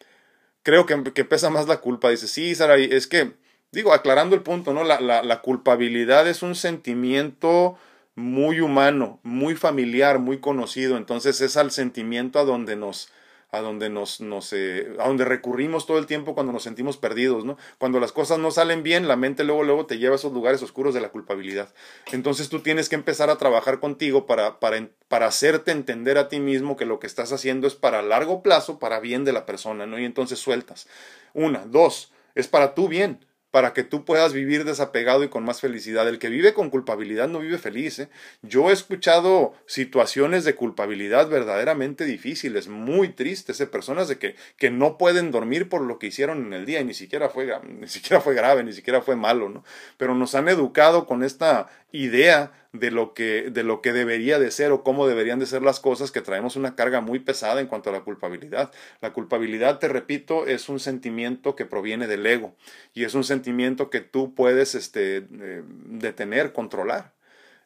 [0.63, 2.09] creo que, pesa más la culpa.
[2.09, 3.37] Dice, sí, Saraí, es que,
[3.71, 4.83] digo, aclarando el punto, ¿no?
[4.83, 7.79] La, la, la culpabilidad es un sentimiento
[8.15, 10.97] muy humano, muy familiar, muy conocido.
[10.97, 13.07] Entonces es al sentimiento a donde nos,
[13.51, 17.45] a donde nos, nos eh, a donde recurrimos todo el tiempo cuando nos sentimos perdidos,
[17.45, 17.57] ¿no?
[17.77, 20.61] Cuando las cosas no salen bien, la mente luego, luego te lleva a esos lugares
[20.61, 21.73] oscuros de la culpabilidad.
[22.11, 26.39] Entonces tú tienes que empezar a trabajar contigo para, para, para hacerte entender a ti
[26.39, 29.85] mismo que lo que estás haciendo es para largo plazo, para bien de la persona,
[29.85, 29.99] ¿no?
[29.99, 30.87] Y entonces sueltas.
[31.33, 33.25] Una, dos, es para tu bien
[33.55, 36.09] para que tú puedas vivir desapegado y con más felicidad.
[36.09, 37.99] El que vive con culpabilidad no vive feliz.
[37.99, 38.09] ¿eh?
[38.41, 43.67] Yo he escuchado situaciones de culpabilidad verdaderamente difíciles, muy tristes, ¿eh?
[43.67, 46.83] personas de que, que no pueden dormir por lo que hicieron en el día y
[46.83, 49.63] ni siquiera fue, ni siquiera fue grave, ni siquiera fue malo, ¿no?
[49.95, 54.51] Pero nos han educado con esta idea de lo que de lo que debería de
[54.51, 57.67] ser o cómo deberían de ser las cosas que traemos una carga muy pesada en
[57.67, 58.71] cuanto a la culpabilidad.
[59.01, 62.55] La culpabilidad, te repito, es un sentimiento que proviene del ego
[62.93, 67.13] y es un sentimiento que tú puedes este, eh, detener, controlar.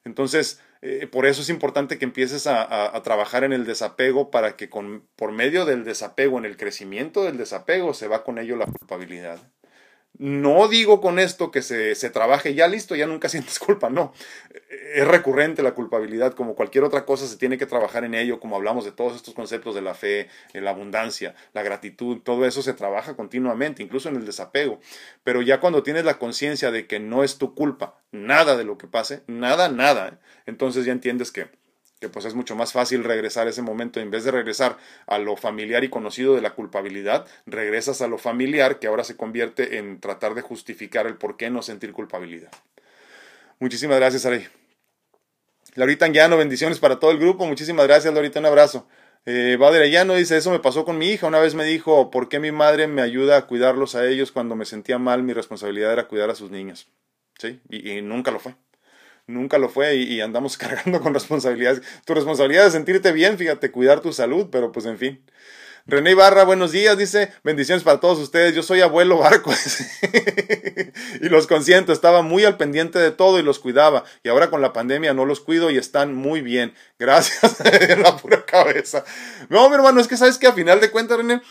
[0.05, 4.55] Entonces, eh, por eso es importante que empieces a, a, trabajar en el desapego para
[4.55, 8.55] que con, por medio del desapego, en el crecimiento del desapego, se va con ello
[8.55, 9.39] la culpabilidad.
[10.18, 14.14] No digo con esto que se, se, trabaje ya listo, ya nunca sientes culpa, no.
[14.93, 18.57] Es recurrente la culpabilidad, como cualquier otra cosa se tiene que trabajar en ello, como
[18.57, 22.62] hablamos de todos estos conceptos de la fe, de la abundancia, la gratitud, todo eso
[22.62, 24.80] se trabaja continuamente, incluso en el desapego.
[25.24, 28.78] Pero ya cuando tienes la conciencia de que no es tu culpa, nada de lo
[28.78, 30.14] que pase, nada, nada, ¿eh?
[30.45, 31.47] entonces ya entiendes que
[32.00, 35.18] que pues es mucho más fácil regresar a ese momento, en vez de regresar a
[35.18, 39.78] lo familiar y conocido de la culpabilidad, regresas a lo familiar que ahora se convierte
[39.78, 42.52] en tratar de justificar el por qué no sentir culpabilidad.
[43.60, 44.47] Muchísimas gracias, Ari.
[45.76, 47.45] Laurita Anguiano, bendiciones para todo el grupo.
[47.45, 48.88] Muchísimas gracias, Laurita, un abrazo.
[49.26, 49.58] Eh,
[49.91, 51.28] Llano dice, eso me pasó con mi hija.
[51.28, 54.56] Una vez me dijo, ¿por qué mi madre me ayuda a cuidarlos a ellos cuando
[54.56, 55.22] me sentía mal?
[55.24, 56.88] Mi responsabilidad era cuidar a sus niños.
[57.38, 57.62] ¿Sí?
[57.70, 58.54] y nunca lo fue
[59.30, 61.82] nunca lo fue y, andamos cargando con responsabilidades.
[62.06, 65.24] Tu responsabilidad es sentirte bien, fíjate, cuidar tu salud, pero pues en fin.
[65.86, 69.52] René Barra, buenos días, dice, bendiciones para todos ustedes, yo soy abuelo barco
[71.22, 74.62] y los consiento, estaba muy al pendiente de todo y los cuidaba y ahora con
[74.62, 77.58] la pandemia no los cuido y están muy bien, gracias,
[78.04, 79.04] la pura cabeza.
[79.48, 81.42] No, mi hermano, es que sabes que a final de cuentas, René,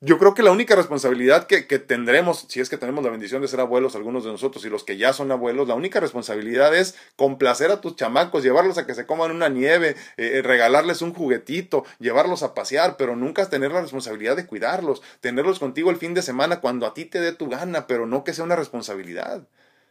[0.00, 3.48] yo creo que la única responsabilidad que, tendremos, si es que tenemos la bendición de
[3.48, 6.94] ser abuelos, algunos de nosotros y los que ya son abuelos, la única responsabilidad es
[7.16, 11.14] complacer a tus chamacos, llevarlos a que se coman una nieve, eh, eh, regalarles un
[11.14, 16.12] juguetito, llevarlos a pasear, pero nunca tener la responsabilidad de cuidarlos, tenerlos contigo el fin
[16.12, 19.46] de semana cuando a ti te dé tu gana, pero no que sea una responsabilidad.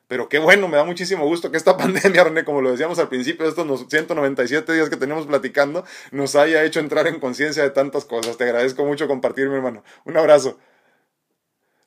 [0.08, 3.10] Pero qué bueno, me da muchísimo gusto que esta pandemia, René, como lo decíamos al
[3.10, 7.70] principio de estos 197 días que tenemos platicando, nos haya hecho entrar en conciencia de
[7.70, 8.38] tantas cosas.
[8.38, 9.84] Te agradezco mucho compartirme, hermano.
[10.06, 10.58] Un abrazo.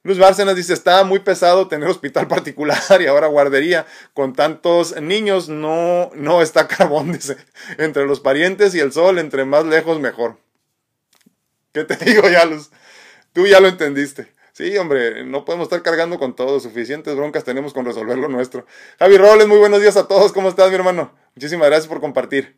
[0.07, 3.87] Luz Bárcenas dice, está muy pesado tener hospital particular y ahora guardería.
[4.14, 7.37] Con tantos niños no, no está carbón, dice.
[7.79, 10.39] Entre los parientes y el sol, entre más lejos, mejor.
[11.73, 12.71] ¿Qué te digo ya, Luz?
[13.33, 14.33] Tú ya lo entendiste.
[14.57, 16.59] Sí, hombre, no podemos estar cargando con todo.
[16.61, 18.65] Suficientes broncas tenemos con resolver lo nuestro.
[18.99, 20.33] Javi Robles, muy buenos días a todos.
[20.33, 21.13] ¿Cómo estás, mi hermano?
[21.35, 22.57] Muchísimas gracias por compartir.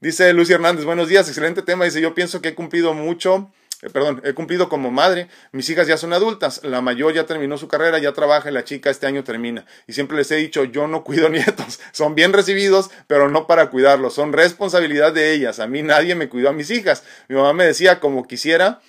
[0.00, 1.86] Dice Lucy Hernández, buenos días, excelente tema.
[1.86, 3.50] Dice, yo pienso que he cumplido mucho,
[3.80, 5.28] eh, perdón, he cumplido como madre.
[5.52, 6.62] Mis hijas ya son adultas.
[6.62, 9.64] La mayor ya terminó su carrera, ya trabaja y la chica este año termina.
[9.86, 11.80] Y siempre les he dicho, yo no cuido nietos.
[11.92, 14.12] Son bien recibidos, pero no para cuidarlos.
[14.12, 15.58] Son responsabilidad de ellas.
[15.58, 17.02] A mí nadie me cuidó a mis hijas.
[17.28, 18.82] Mi mamá me decía, como quisiera,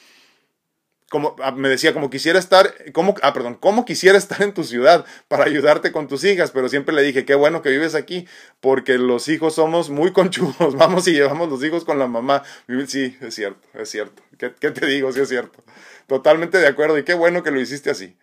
[1.11, 4.63] como ah, me decía, como quisiera estar, como, ah, perdón, como quisiera estar en tu
[4.63, 8.29] ciudad para ayudarte con tus hijas, pero siempre le dije, qué bueno que vives aquí,
[8.61, 12.43] porque los hijos somos muy conchudos, vamos y llevamos los hijos con la mamá.
[12.87, 14.23] Sí, es cierto, es cierto.
[14.37, 15.11] ¿Qué, qué te digo?
[15.11, 15.61] Sí, es cierto.
[16.07, 18.15] Totalmente de acuerdo, y qué bueno que lo hiciste así.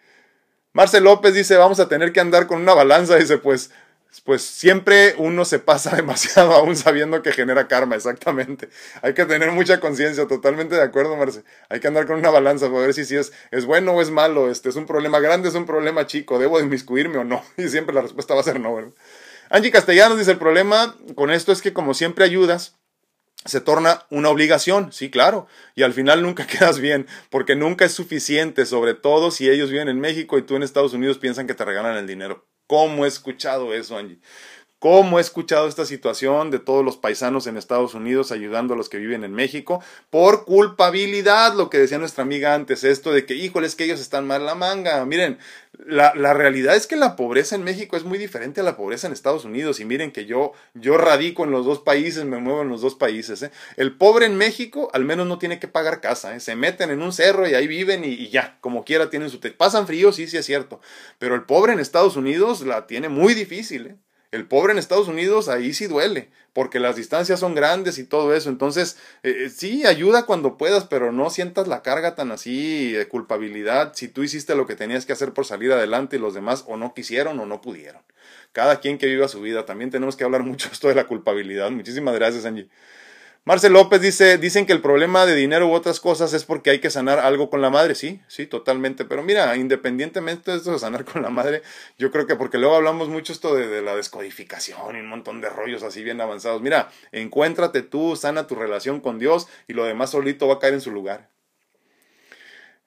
[0.72, 3.70] Marcel López dice, vamos a tener que andar con una balanza, dice, pues
[4.24, 8.68] pues siempre uno se pasa demasiado aún sabiendo que genera karma, exactamente.
[9.02, 11.44] Hay que tener mucha conciencia, totalmente de acuerdo, Marce.
[11.68, 14.10] Hay que andar con una balanza para ver si, si es, es bueno o es
[14.10, 17.44] malo, este es un problema grande, es un problema chico, debo inmiscuirme o no.
[17.56, 18.92] Y siempre la respuesta va a ser no, ¿verdad?
[19.50, 22.76] Angie Castellanos dice, el problema con esto es que como siempre ayudas,
[23.44, 27.92] se torna una obligación, sí, claro, y al final nunca quedas bien, porque nunca es
[27.92, 31.54] suficiente, sobre todo si ellos viven en México y tú en Estados Unidos piensan que
[31.54, 32.46] te regalan el dinero.
[32.68, 34.20] ¿Cómo he escuchado eso, Angie?
[34.80, 38.88] ¿Cómo he escuchado esta situación de todos los paisanos en Estados Unidos ayudando a los
[38.88, 39.82] que viven en México?
[40.08, 43.98] Por culpabilidad, lo que decía nuestra amiga antes, esto de que, híjole, es que ellos
[43.98, 45.04] están mal la manga.
[45.04, 45.38] Miren,
[45.84, 49.08] la, la, realidad es que la pobreza en México es muy diferente a la pobreza
[49.08, 49.80] en Estados Unidos.
[49.80, 52.94] Y miren que yo, yo radico en los dos países, me muevo en los dos
[52.94, 53.42] países.
[53.42, 53.50] ¿eh?
[53.76, 56.36] El pobre en México al menos no tiene que pagar casa.
[56.36, 56.40] ¿eh?
[56.40, 59.40] Se meten en un cerro y ahí viven y, ya, como quiera tienen su...
[59.40, 60.80] Pasan frío, sí, sí es cierto.
[61.18, 63.86] Pero el pobre en Estados Unidos la tiene muy difícil.
[63.88, 63.96] ¿eh?
[64.30, 68.34] El pobre en Estados Unidos ahí sí duele, porque las distancias son grandes y todo
[68.34, 68.50] eso.
[68.50, 73.08] Entonces, eh, eh, sí, ayuda cuando puedas, pero no sientas la carga tan así de
[73.08, 76.64] culpabilidad si tú hiciste lo que tenías que hacer por salir adelante y los demás
[76.66, 78.02] o no quisieron o no pudieron.
[78.52, 79.64] Cada quien que viva su vida.
[79.64, 81.70] También tenemos que hablar mucho esto de la culpabilidad.
[81.70, 82.68] Muchísimas gracias, Angie.
[83.48, 86.80] Marcel López dice, dicen que el problema de dinero u otras cosas es porque hay
[86.80, 87.94] que sanar algo con la madre.
[87.94, 89.06] Sí, sí, totalmente.
[89.06, 91.62] Pero mira, independientemente de esto de sanar con la madre,
[91.96, 95.48] yo creo que porque luego hablamos mucho esto de, la descodificación y un montón de
[95.48, 96.60] rollos así bien avanzados.
[96.60, 100.74] Mira, encuéntrate tú, sana tu relación con Dios y lo demás solito va a caer
[100.74, 101.30] en su lugar.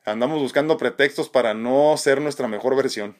[0.06, 3.18] Andamos buscando pretextos para no ser nuestra mejor versión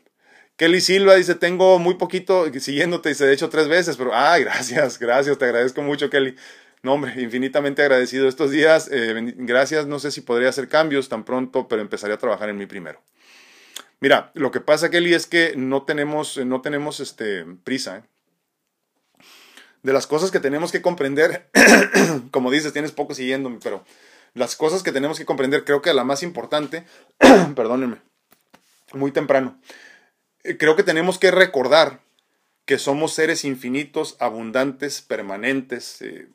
[0.62, 5.00] Kelly Silva dice, tengo muy poquito siguiéndote, dice, de hecho tres veces, pero, ay, gracias,
[5.00, 6.36] gracias, te agradezco mucho, Kelly.
[6.84, 8.90] No, hombre, infinitamente agradecido estos días.
[8.92, 12.58] Eh, gracias, no sé si podría hacer cambios tan pronto, pero empezaré a trabajar en
[12.58, 13.02] mí primero.
[14.00, 17.98] Mira, lo que pasa, Kelly, es que no tenemos, no tenemos este, prisa.
[17.98, 19.24] ¿eh?
[19.84, 21.50] De las cosas que tenemos que comprender,
[22.32, 23.86] como dices, tienes poco siguiéndome, pero
[24.34, 26.84] las cosas que tenemos que comprender, creo que la más importante,
[27.56, 27.98] perdónenme,
[28.94, 29.62] muy temprano,
[30.44, 32.00] eh, creo que tenemos que recordar
[32.66, 36.28] que somos seres infinitos, abundantes, permanentes, eh,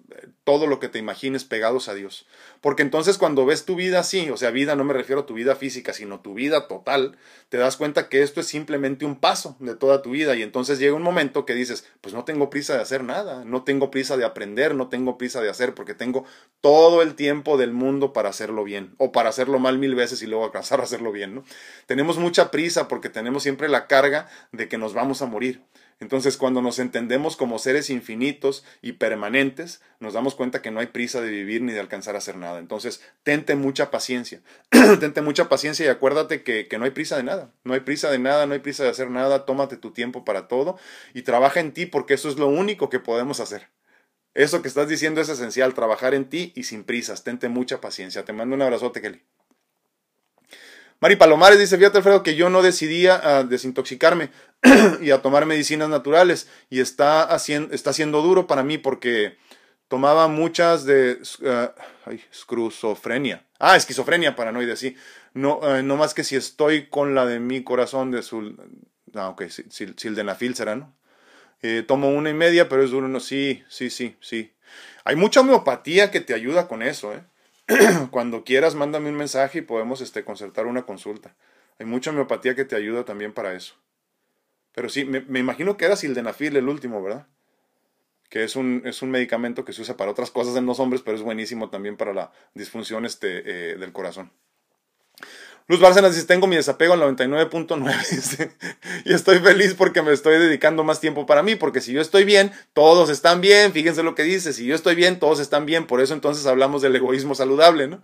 [0.44, 2.26] todo lo que te imagines pegados a Dios.
[2.60, 5.34] Porque entonces cuando ves tu vida así, o sea, vida no me refiero a tu
[5.34, 7.16] vida física, sino tu vida total,
[7.48, 10.78] te das cuenta que esto es simplemente un paso de toda tu vida y entonces
[10.78, 14.16] llega un momento que dices, pues no tengo prisa de hacer nada, no tengo prisa
[14.16, 16.24] de aprender, no tengo prisa de hacer, porque tengo
[16.60, 20.26] todo el tiempo del mundo para hacerlo bien, o para hacerlo mal mil veces y
[20.26, 21.44] luego alcanzar a hacerlo bien, ¿no?
[21.86, 25.62] Tenemos mucha prisa porque tenemos siempre la carga de que nos vamos a morir.
[25.98, 30.88] Entonces, cuando nos entendemos como seres infinitos y permanentes, nos damos cuenta que no hay
[30.88, 32.58] prisa de vivir ni de alcanzar a hacer nada.
[32.58, 34.42] Entonces, tente mucha paciencia.
[35.00, 37.50] tente mucha paciencia y acuérdate que, que, no hay prisa de nada.
[37.64, 39.46] No hay prisa de nada, no hay prisa de hacer nada.
[39.46, 40.78] Tómate tu tiempo para todo
[41.14, 43.68] y trabaja en ti porque eso es lo único que podemos hacer.
[44.34, 47.24] Eso que estás diciendo es esencial, trabajar en ti y sin prisas.
[47.24, 48.26] Tente mucha paciencia.
[48.26, 49.22] Te mando un abrazote, Kelly.
[51.00, 54.30] Mari Palomares dice, fíjate Alfredo, que yo no decidía a desintoxicarme
[55.02, 59.36] y a tomar medicinas naturales y está, haciendo, siendo duro para mí porque
[59.88, 63.46] tomaba muchas de uh, esquizofrenia.
[63.58, 64.96] Ah, esquizofrenia paranoide, sí.
[65.34, 68.56] No, uh, no más que si estoy con la de mi corazón de su...
[69.14, 69.44] Ah, ok,
[69.96, 70.94] sildenafil será, ¿no?
[71.62, 73.08] Eh, tomo una y media, pero es duro.
[73.08, 74.52] No, sí, sí, sí, sí.
[75.04, 77.22] Hay mucha homeopatía que te ayuda con eso, ¿eh?
[78.10, 81.34] cuando quieras, mándame un mensaje y podemos este, concertar una consulta.
[81.78, 83.74] Hay mucha homeopatía que te ayuda también para eso.
[84.72, 87.26] Pero sí, me, imagino que era sildenafil el último, ¿verdad?
[88.28, 91.02] Que es un, es un medicamento que se usa para otras cosas en los hombres,
[91.02, 94.32] pero es buenísimo también para la disfunción este, eh, del corazón.
[95.68, 98.50] Luz Bárcenas dice, tengo mi desapego al 99.9
[99.04, 102.24] y estoy feliz porque me estoy dedicando más tiempo para mí, porque si yo estoy
[102.24, 105.86] bien, todos están bien, fíjense lo que dice, si yo estoy bien, todos están bien,
[105.86, 108.00] por eso entonces hablamos del egoísmo saludable, ¿no?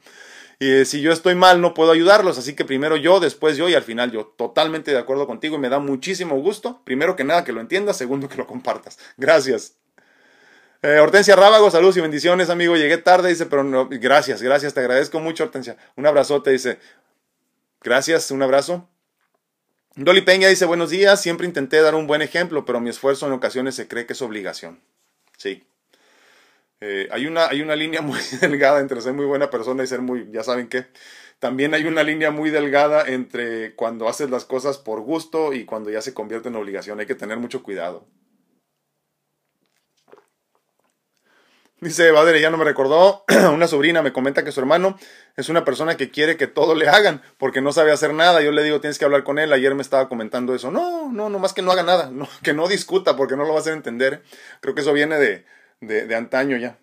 [0.58, 3.68] Y eh, si yo estoy mal, no puedo ayudarlos, así que primero yo, después yo
[3.68, 4.26] y al final yo.
[4.36, 7.96] Totalmente de acuerdo contigo y me da muchísimo gusto, primero que nada que lo entiendas,
[7.96, 8.98] segundo que lo compartas.
[9.16, 9.74] Gracias.
[10.82, 12.76] Eh, Hortensia Rábago, saludos y bendiciones, amigo.
[12.76, 15.76] Llegué tarde, dice, pero no, gracias, gracias, te agradezco mucho, Hortensia.
[15.96, 16.78] Un abrazote, dice.
[17.82, 18.88] Gracias, un abrazo.
[19.96, 23.32] Dolly Peña dice, buenos días, siempre intenté dar un buen ejemplo, pero mi esfuerzo en
[23.32, 24.80] ocasiones se cree que es obligación.
[25.36, 25.64] Sí.
[26.80, 30.00] Eh, hay, una, hay una línea muy delgada entre ser muy buena persona y ser
[30.00, 30.86] muy, ya saben qué.
[31.40, 35.90] También hay una línea muy delgada entre cuando haces las cosas por gusto y cuando
[35.90, 37.00] ya se convierte en obligación.
[37.00, 38.06] Hay que tener mucho cuidado.
[41.82, 44.96] Dice Badere, ya no me recordó, una sobrina me comenta que su hermano
[45.36, 48.40] es una persona que quiere que todo le hagan porque no sabe hacer nada.
[48.40, 49.52] Yo le digo, tienes que hablar con él.
[49.52, 50.70] Ayer me estaba comentando eso.
[50.70, 52.12] No, no, no más que no haga nada,
[52.44, 54.22] que no discuta porque no lo va a hacer entender.
[54.60, 55.44] Creo que eso viene de,
[55.80, 56.78] de, antaño ya.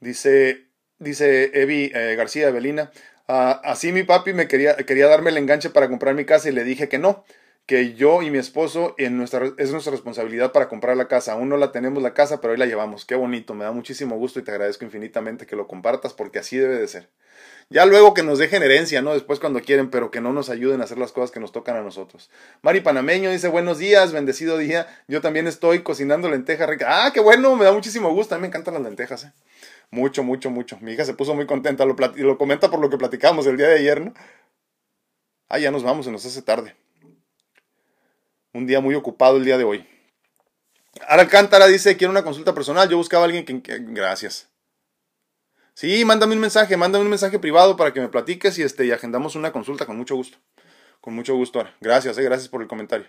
[0.00, 0.66] Dice,
[0.98, 2.90] dice Evi eh, García Evelina,
[3.28, 6.52] ah, así mi papi me quería, quería darme el enganche para comprar mi casa y
[6.52, 7.24] le dije que no
[7.68, 11.32] que yo y mi esposo en nuestra, es nuestra responsabilidad para comprar la casa.
[11.32, 13.04] Aún no la tenemos la casa, pero hoy la llevamos.
[13.04, 16.56] Qué bonito, me da muchísimo gusto y te agradezco infinitamente que lo compartas porque así
[16.56, 17.10] debe de ser.
[17.68, 19.12] Ya luego que nos dejen herencia, ¿no?
[19.12, 21.76] Después cuando quieren, pero que no nos ayuden a hacer las cosas que nos tocan
[21.76, 22.30] a nosotros.
[22.62, 24.86] Mari Panameño dice, buenos días, bendecido día.
[25.06, 28.34] Yo también estoy cocinando lentejas Ah, qué bueno, me da muchísimo gusto.
[28.34, 29.32] A mí me encantan las lentejas, ¿eh?
[29.90, 30.78] Mucho, mucho, mucho.
[30.80, 33.68] Mi hija se puso muy contenta, lo, lo comenta por lo que platicamos el día
[33.68, 34.14] de ayer, ¿no?
[35.50, 36.74] Ah, ya nos vamos, se nos hace tarde
[38.52, 39.86] un día muy ocupado el día de hoy.
[41.06, 42.88] Alcántara dice, quiero una consulta personal.
[42.88, 43.78] Yo buscaba a alguien que...
[43.80, 44.48] Gracias.
[45.74, 48.90] Sí, mándame un mensaje, mándame un mensaje privado para que me platiques y, este, y
[48.90, 50.38] agendamos una consulta con mucho gusto.
[51.00, 51.64] Con mucho gusto.
[51.80, 53.06] Gracias, eh, gracias por el comentario.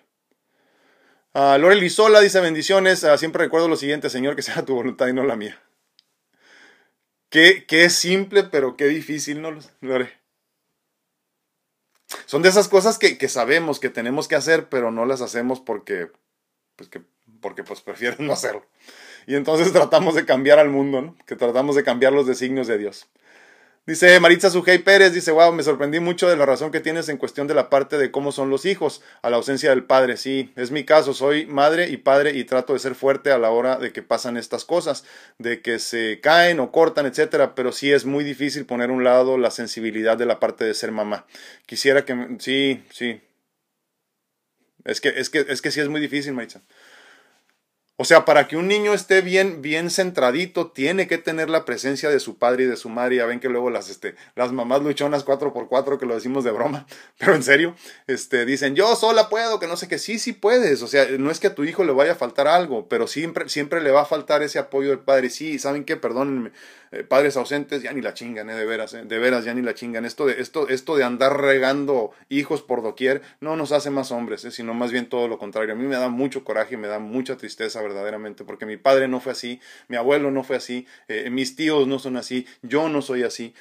[1.34, 3.04] Uh, Lore Lizola dice bendiciones.
[3.04, 5.60] Ah, siempre recuerdo lo siguiente, Señor, que sea tu voluntad y no la mía.
[7.30, 10.19] Qué, qué simple, pero qué difícil, ¿no, Lore?
[12.26, 15.60] Son de esas cosas que, que, sabemos que tenemos que hacer, pero no las hacemos
[15.60, 16.10] porque,
[16.76, 17.02] pues, que,
[17.42, 18.66] porque pues prefieren no hacerlo.
[19.28, 21.16] Y entonces tratamos de cambiar al mundo, ¿no?
[21.26, 23.08] Que tratamos de cambiar los designios de Dios.
[23.90, 27.18] Dice Maritza Sujei Pérez, dice, wow, me sorprendí mucho de la razón que tienes en
[27.18, 30.16] cuestión de la parte de cómo son los hijos, a la ausencia del padre.
[30.16, 33.50] Sí, es mi caso, soy madre y padre y trato de ser fuerte a la
[33.50, 35.06] hora de que pasan estas cosas,
[35.40, 39.04] de que se caen o cortan, etcétera, pero sí es muy difícil poner a un
[39.04, 41.26] lado la sensibilidad de la parte de ser mamá.
[41.66, 43.20] Quisiera que, sí, sí.
[44.86, 46.62] Es que, es que, es que sí es muy difícil, Maritza.
[48.02, 52.10] O sea, para que un niño esté bien, bien centradito, tiene que tener la presencia
[52.10, 53.18] de su padre y de su madre.
[53.18, 56.88] Ya ven que luego las, este, las mamás luchonas 4x4, que lo decimos de broma,
[57.18, 57.76] pero en serio,
[58.08, 60.82] este, dicen, yo sola puedo, que no sé qué, sí, sí puedes.
[60.82, 63.50] O sea, no es que a tu hijo le vaya a faltar algo, pero siempre,
[63.50, 65.30] siempre le va a faltar ese apoyo del padre.
[65.30, 65.98] Sí, ¿saben qué?
[65.98, 66.54] Perdónenme,
[66.92, 69.62] eh, padres ausentes ya ni la chingan, eh, de veras, eh, de veras ya ni
[69.62, 70.06] la chingan.
[70.06, 74.46] Esto de, esto, esto de andar regando hijos por doquier no nos hace más hombres,
[74.46, 75.74] eh, sino más bien todo lo contrario.
[75.74, 79.20] A mí me da mucho coraje, me da mucha tristeza verdaderamente, porque mi padre no
[79.20, 80.88] fue así, mi abuelo no fue así,
[81.32, 83.54] mis tíos no son así, yo no soy así,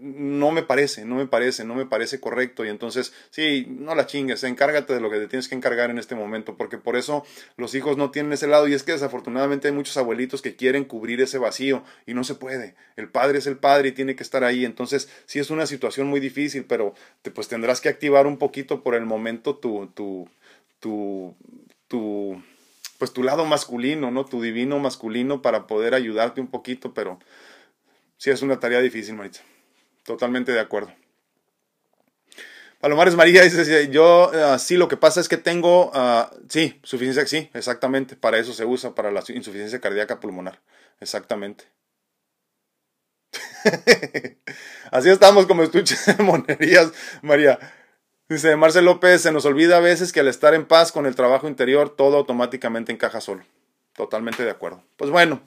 [0.00, 2.64] no me parece, no me parece, no me parece correcto.
[2.64, 5.98] Y entonces, sí, no la chingues, encárgate de lo que te tienes que encargar en
[5.98, 7.24] este momento, porque por eso
[7.56, 8.68] los hijos no tienen ese lado.
[8.68, 12.34] Y es que desafortunadamente hay muchos abuelitos que quieren cubrir ese vacío y no se
[12.34, 12.74] puede.
[12.96, 14.64] El padre es el padre y tiene que estar ahí.
[14.64, 18.82] Entonces, sí es una situación muy difícil, pero te, pues tendrás que activar un poquito
[18.82, 20.28] por el momento tu, tu,
[21.88, 22.42] tu,
[22.98, 24.24] pues tu lado masculino, ¿no?
[24.24, 27.18] Tu divino masculino para poder ayudarte un poquito, pero
[28.16, 29.42] sí es una tarea difícil, Maritza.
[30.04, 30.92] Totalmente de acuerdo.
[32.80, 37.26] Palomares María dice, yo uh, sí, lo que pasa es que tengo, uh, sí, suficiencia,
[37.26, 40.60] sí, exactamente, para eso se usa, para la insuficiencia cardíaca pulmonar,
[40.98, 41.64] exactamente.
[44.90, 47.58] Así estamos como estuche de monerías, María.
[48.28, 51.16] Dice Marcel López, se nos olvida a veces que al estar en paz con el
[51.16, 53.44] trabajo interior, todo automáticamente encaja solo.
[53.94, 54.84] Totalmente de acuerdo.
[54.96, 55.42] Pues bueno,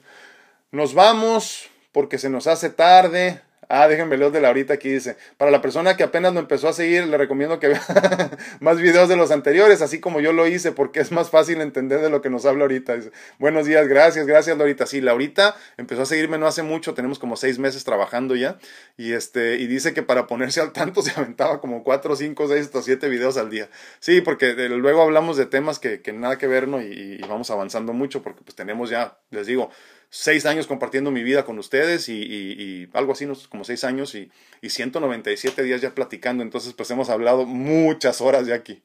[0.70, 3.40] nos vamos porque se nos hace tarde.
[3.68, 6.72] Ah, déjenme leer de la aquí dice, para la persona que apenas lo empezó a
[6.72, 7.82] seguir, le recomiendo que vea
[8.60, 12.00] más videos de los anteriores, así como yo lo hice, porque es más fácil entender
[12.00, 12.94] de lo que nos habla ahorita.
[12.94, 14.86] Dice, Buenos días, gracias, gracias Laurita.
[14.86, 18.58] Sí, Laurita empezó a seguirme no hace mucho, tenemos como seis meses trabajando ya,
[18.96, 22.66] y este, y dice que para ponerse al tanto se aventaba como cuatro, cinco, seis
[22.66, 23.68] hasta siete videos al día.
[23.98, 26.80] Sí, porque eh, luego hablamos de temas que, que nada que ver, ¿no?
[26.80, 29.70] Y vamos avanzando mucho, porque pues tenemos ya, les digo,
[30.16, 34.30] seis años compartiendo mi vida con ustedes y, algo así, como seis años y,
[34.62, 36.44] y 197 días ya platicando.
[36.44, 38.84] Entonces, pues hemos hablado muchas horas ya aquí.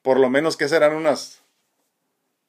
[0.00, 1.42] Por lo menos que serán unas,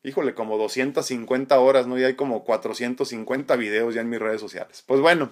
[0.03, 1.99] híjole, como 250 horas, ¿no?
[1.99, 4.81] Y hay como 450 videos ya en mis redes sociales.
[4.87, 5.29] Pues bueno.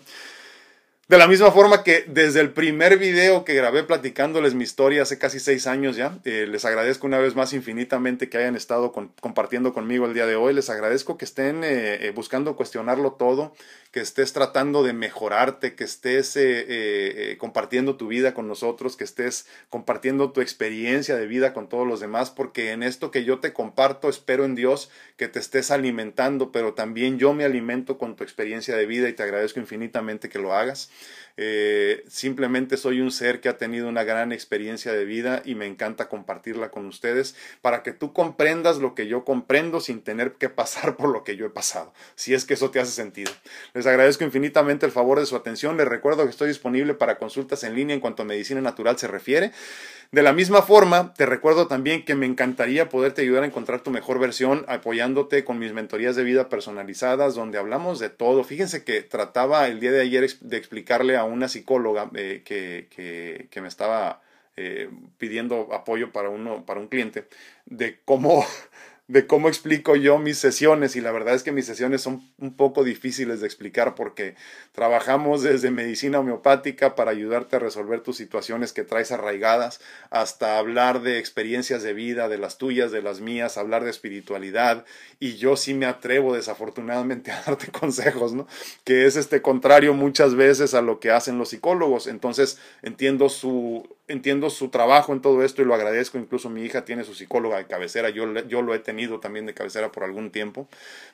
[1.10, 5.18] De la misma forma que desde el primer video que grabé platicándoles mi historia hace
[5.18, 9.74] casi seis años ya, eh, les agradezco una vez más infinitamente que hayan estado compartiendo
[9.74, 10.54] conmigo el día de hoy.
[10.54, 13.56] Les agradezco que estén eh, eh, buscando cuestionarlo todo,
[13.92, 16.38] que estés tratando de mejorarte, que estés
[17.40, 22.02] compartiendo tu vida con nosotros, que estés compartiendo tu experiencia de vida con todos los
[22.02, 26.52] demás, porque en esto que yo te comparto, espero en Dios que te estés alimentando,
[26.52, 30.38] pero también yo me alimento con tu experiencia de vida y te agradezco infinitamente que
[30.38, 30.92] lo hagas.
[31.42, 35.68] Eh, simplemente soy un ser que ha tenido una gran experiencia de vida y me
[35.68, 40.50] encanta compartirla con ustedes para que tú comprendas lo que yo comprendo sin tener que
[40.50, 43.32] pasar por lo que yo he pasado, si es que eso te hace sentido.
[43.74, 45.78] Les agradezco infinitamente el favor de su atención.
[45.78, 49.08] Les recuerdo que estoy disponible para consultas en línea en cuanto a medicina natural se
[49.08, 49.54] refiere.
[50.12, 53.92] De la misma forma, te recuerdo también que me encantaría poderte ayudar a encontrar tu
[53.92, 58.44] mejor versión apoyándote con mis mentorías de vida personalizadas donde hablamos de todo.
[58.44, 62.88] Fíjense que trataba el día de ayer de explicarle a una psicóloga eh, que,
[63.50, 64.22] que, me estaba
[64.58, 67.28] eh, pidiendo apoyo para, uno, para un cliente
[67.66, 68.46] de cómo
[69.10, 72.56] de cómo explico yo mis sesiones y la verdad es que mis sesiones son un
[72.56, 74.36] poco difíciles de explicar porque
[74.72, 79.82] trabajamos desde medicina homeopática para ayudarte a resolver tus situaciones que traes arraigadas
[80.12, 84.86] hasta hablar de experiencias de vida, de las tuyas, de las mías, hablar de espiritualidad
[85.20, 88.48] y yo sí me atrevo desafortunadamente a darte consejos, ¿no?
[88.84, 93.90] Que es este contrario muchas veces a lo que hacen los psicólogos, entonces entiendo su
[94.10, 96.18] entiendo su trabajo en todo esto y lo agradezco.
[96.18, 99.54] Incluso mi hija tiene su psicóloga de cabecera, yo, yo lo he tenido también de
[99.54, 100.68] cabecera por algún tiempo,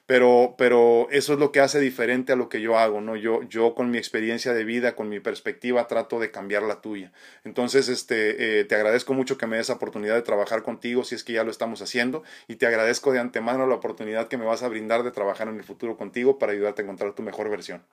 [0.05, 3.15] pero, pero eso es lo que hace diferente a lo que yo hago, ¿no?
[3.15, 7.11] Yo, yo con mi experiencia de vida, con mi perspectiva, trato de cambiar la tuya.
[7.43, 11.15] Entonces, este, eh, te agradezco mucho que me des la oportunidad de trabajar contigo, si
[11.15, 14.45] es que ya lo estamos haciendo, y te agradezco de antemano la oportunidad que me
[14.45, 17.49] vas a brindar de trabajar en el futuro contigo para ayudarte a encontrar tu mejor
[17.49, 17.83] versión.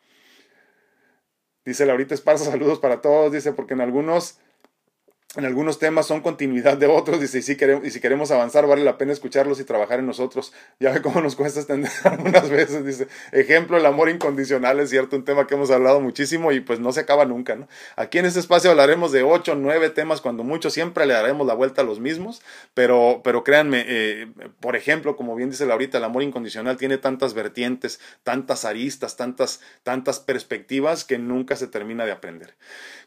[1.65, 4.39] Dice Laurita Esparza, saludos para todos, dice, porque en algunos
[5.35, 8.85] en algunos temas son continuidad de otros, y si, queremos, y si queremos avanzar vale
[8.85, 10.53] la pena escucharlos y trabajar en nosotros.
[10.79, 15.17] Ya ve cómo nos cuesta extender algunas veces, dice, ejemplo, el amor incondicional es cierto,
[15.17, 17.67] un tema que hemos hablado muchísimo y pues no se acaba nunca, ¿no?
[17.97, 21.55] Aquí en este espacio hablaremos de ocho, nueve temas, cuando mucho siempre le daremos la
[21.55, 22.43] vuelta a los mismos,
[22.75, 24.29] pero, pero créanme, eh,
[24.61, 29.61] por ejemplo, como bien dice Laurita, el amor incondicional tiene tantas vertientes, tantas aristas, tantas,
[29.83, 32.55] tantas perspectivas que nunca se termina de aprender.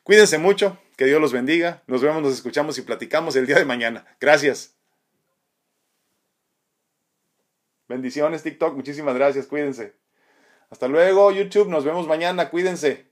[0.04, 1.84] Cuídense mucho, que Dios los bendiga.
[1.88, 4.06] Nos vemos, nos escuchamos y platicamos el día de mañana.
[4.20, 4.76] Gracias.
[7.88, 9.94] Bendiciones TikTok, muchísimas gracias, cuídense.
[10.70, 13.08] Hasta luego YouTube, nos vemos mañana, cuídense.